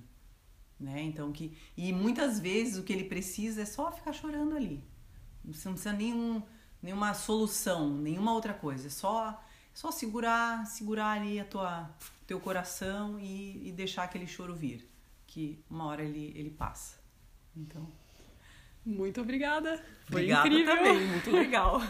Né? 0.80 1.02
Então, 1.04 1.32
que, 1.32 1.58
e 1.76 1.92
muitas 1.92 2.40
vezes 2.40 2.78
o 2.78 2.84
que 2.84 2.94
ele 2.94 3.06
precisa 3.06 3.62
é 3.62 3.66
só 3.66 3.92
ficar 3.92 4.14
chorando 4.14 4.56
ali. 4.56 4.84
Você 5.46 5.68
não 5.68 5.74
precisa 5.74 5.94
nenhum, 5.94 6.44
nenhuma 6.82 7.14
solução, 7.14 7.90
nenhuma 7.90 8.34
outra 8.34 8.54
coisa. 8.54 8.88
É 8.88 8.90
só, 8.90 9.44
só 9.74 9.92
segurar, 9.92 10.66
segurar 10.68 11.12
ali 11.12 11.40
a 11.40 11.46
tua, 11.46 11.90
teu 12.28 12.40
coração 12.40 13.20
e, 13.20 13.68
e 13.68 13.72
deixar 13.72 14.04
aquele 14.04 14.28
choro 14.28 14.56
vir. 14.56 14.90
Que 15.26 15.64
uma 15.70 15.86
hora 15.86 16.04
ele, 16.04 16.34
ele 16.36 16.50
passa. 16.50 16.98
Então. 17.56 17.92
Muito 18.86 19.22
obrigada. 19.22 19.80
Foi 20.10 20.22
Obrigada 20.22 20.48
incrível. 20.48 20.76
também, 20.76 21.08
muito 21.08 21.32
legal. 21.32 21.82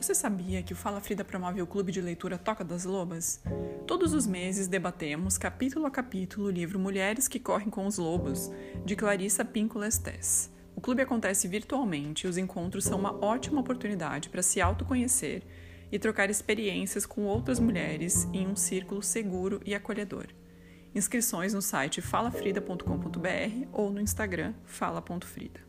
Você 0.00 0.14
sabia 0.14 0.62
que 0.62 0.72
o 0.72 0.76
Fala 0.76 1.00
Frida 1.02 1.24
promove 1.24 1.60
o 1.60 1.66
clube 1.66 1.92
de 1.92 2.00
leitura 2.00 2.38
Toca 2.38 2.64
das 2.64 2.84
Lobas? 2.84 3.42
Todos 3.86 4.14
os 4.14 4.26
meses 4.26 4.66
debatemos, 4.66 5.36
capítulo 5.36 5.84
a 5.84 5.90
capítulo, 5.90 6.46
o 6.46 6.50
livro 6.50 6.78
Mulheres 6.78 7.28
que 7.28 7.38
Correm 7.38 7.68
com 7.68 7.86
os 7.86 7.98
Lobos, 7.98 8.50
de 8.86 8.96
Clarissa 8.96 9.44
Pinkola 9.44 9.86
Estés. 9.86 10.50
O 10.74 10.80
clube 10.80 11.02
acontece 11.02 11.46
virtualmente 11.48 12.26
e 12.26 12.30
os 12.30 12.38
encontros 12.38 12.84
são 12.84 12.98
uma 12.98 13.22
ótima 13.22 13.60
oportunidade 13.60 14.28
para 14.30 14.42
se 14.42 14.60
autoconhecer 14.60 15.42
e 15.90 15.98
trocar 15.98 16.30
experiências 16.30 17.06
com 17.06 17.24
outras 17.24 17.58
mulheres 17.58 18.28
em 18.32 18.46
um 18.46 18.56
círculo 18.56 19.02
seguro 19.02 19.60
e 19.64 19.74
acolhedor. 19.74 20.26
Inscrições 20.94 21.54
no 21.54 21.62
site 21.62 22.00
falafrida.com.br 22.00 23.68
ou 23.72 23.90
no 23.90 24.00
Instagram 24.00 24.54
fala.frida. 24.64 25.67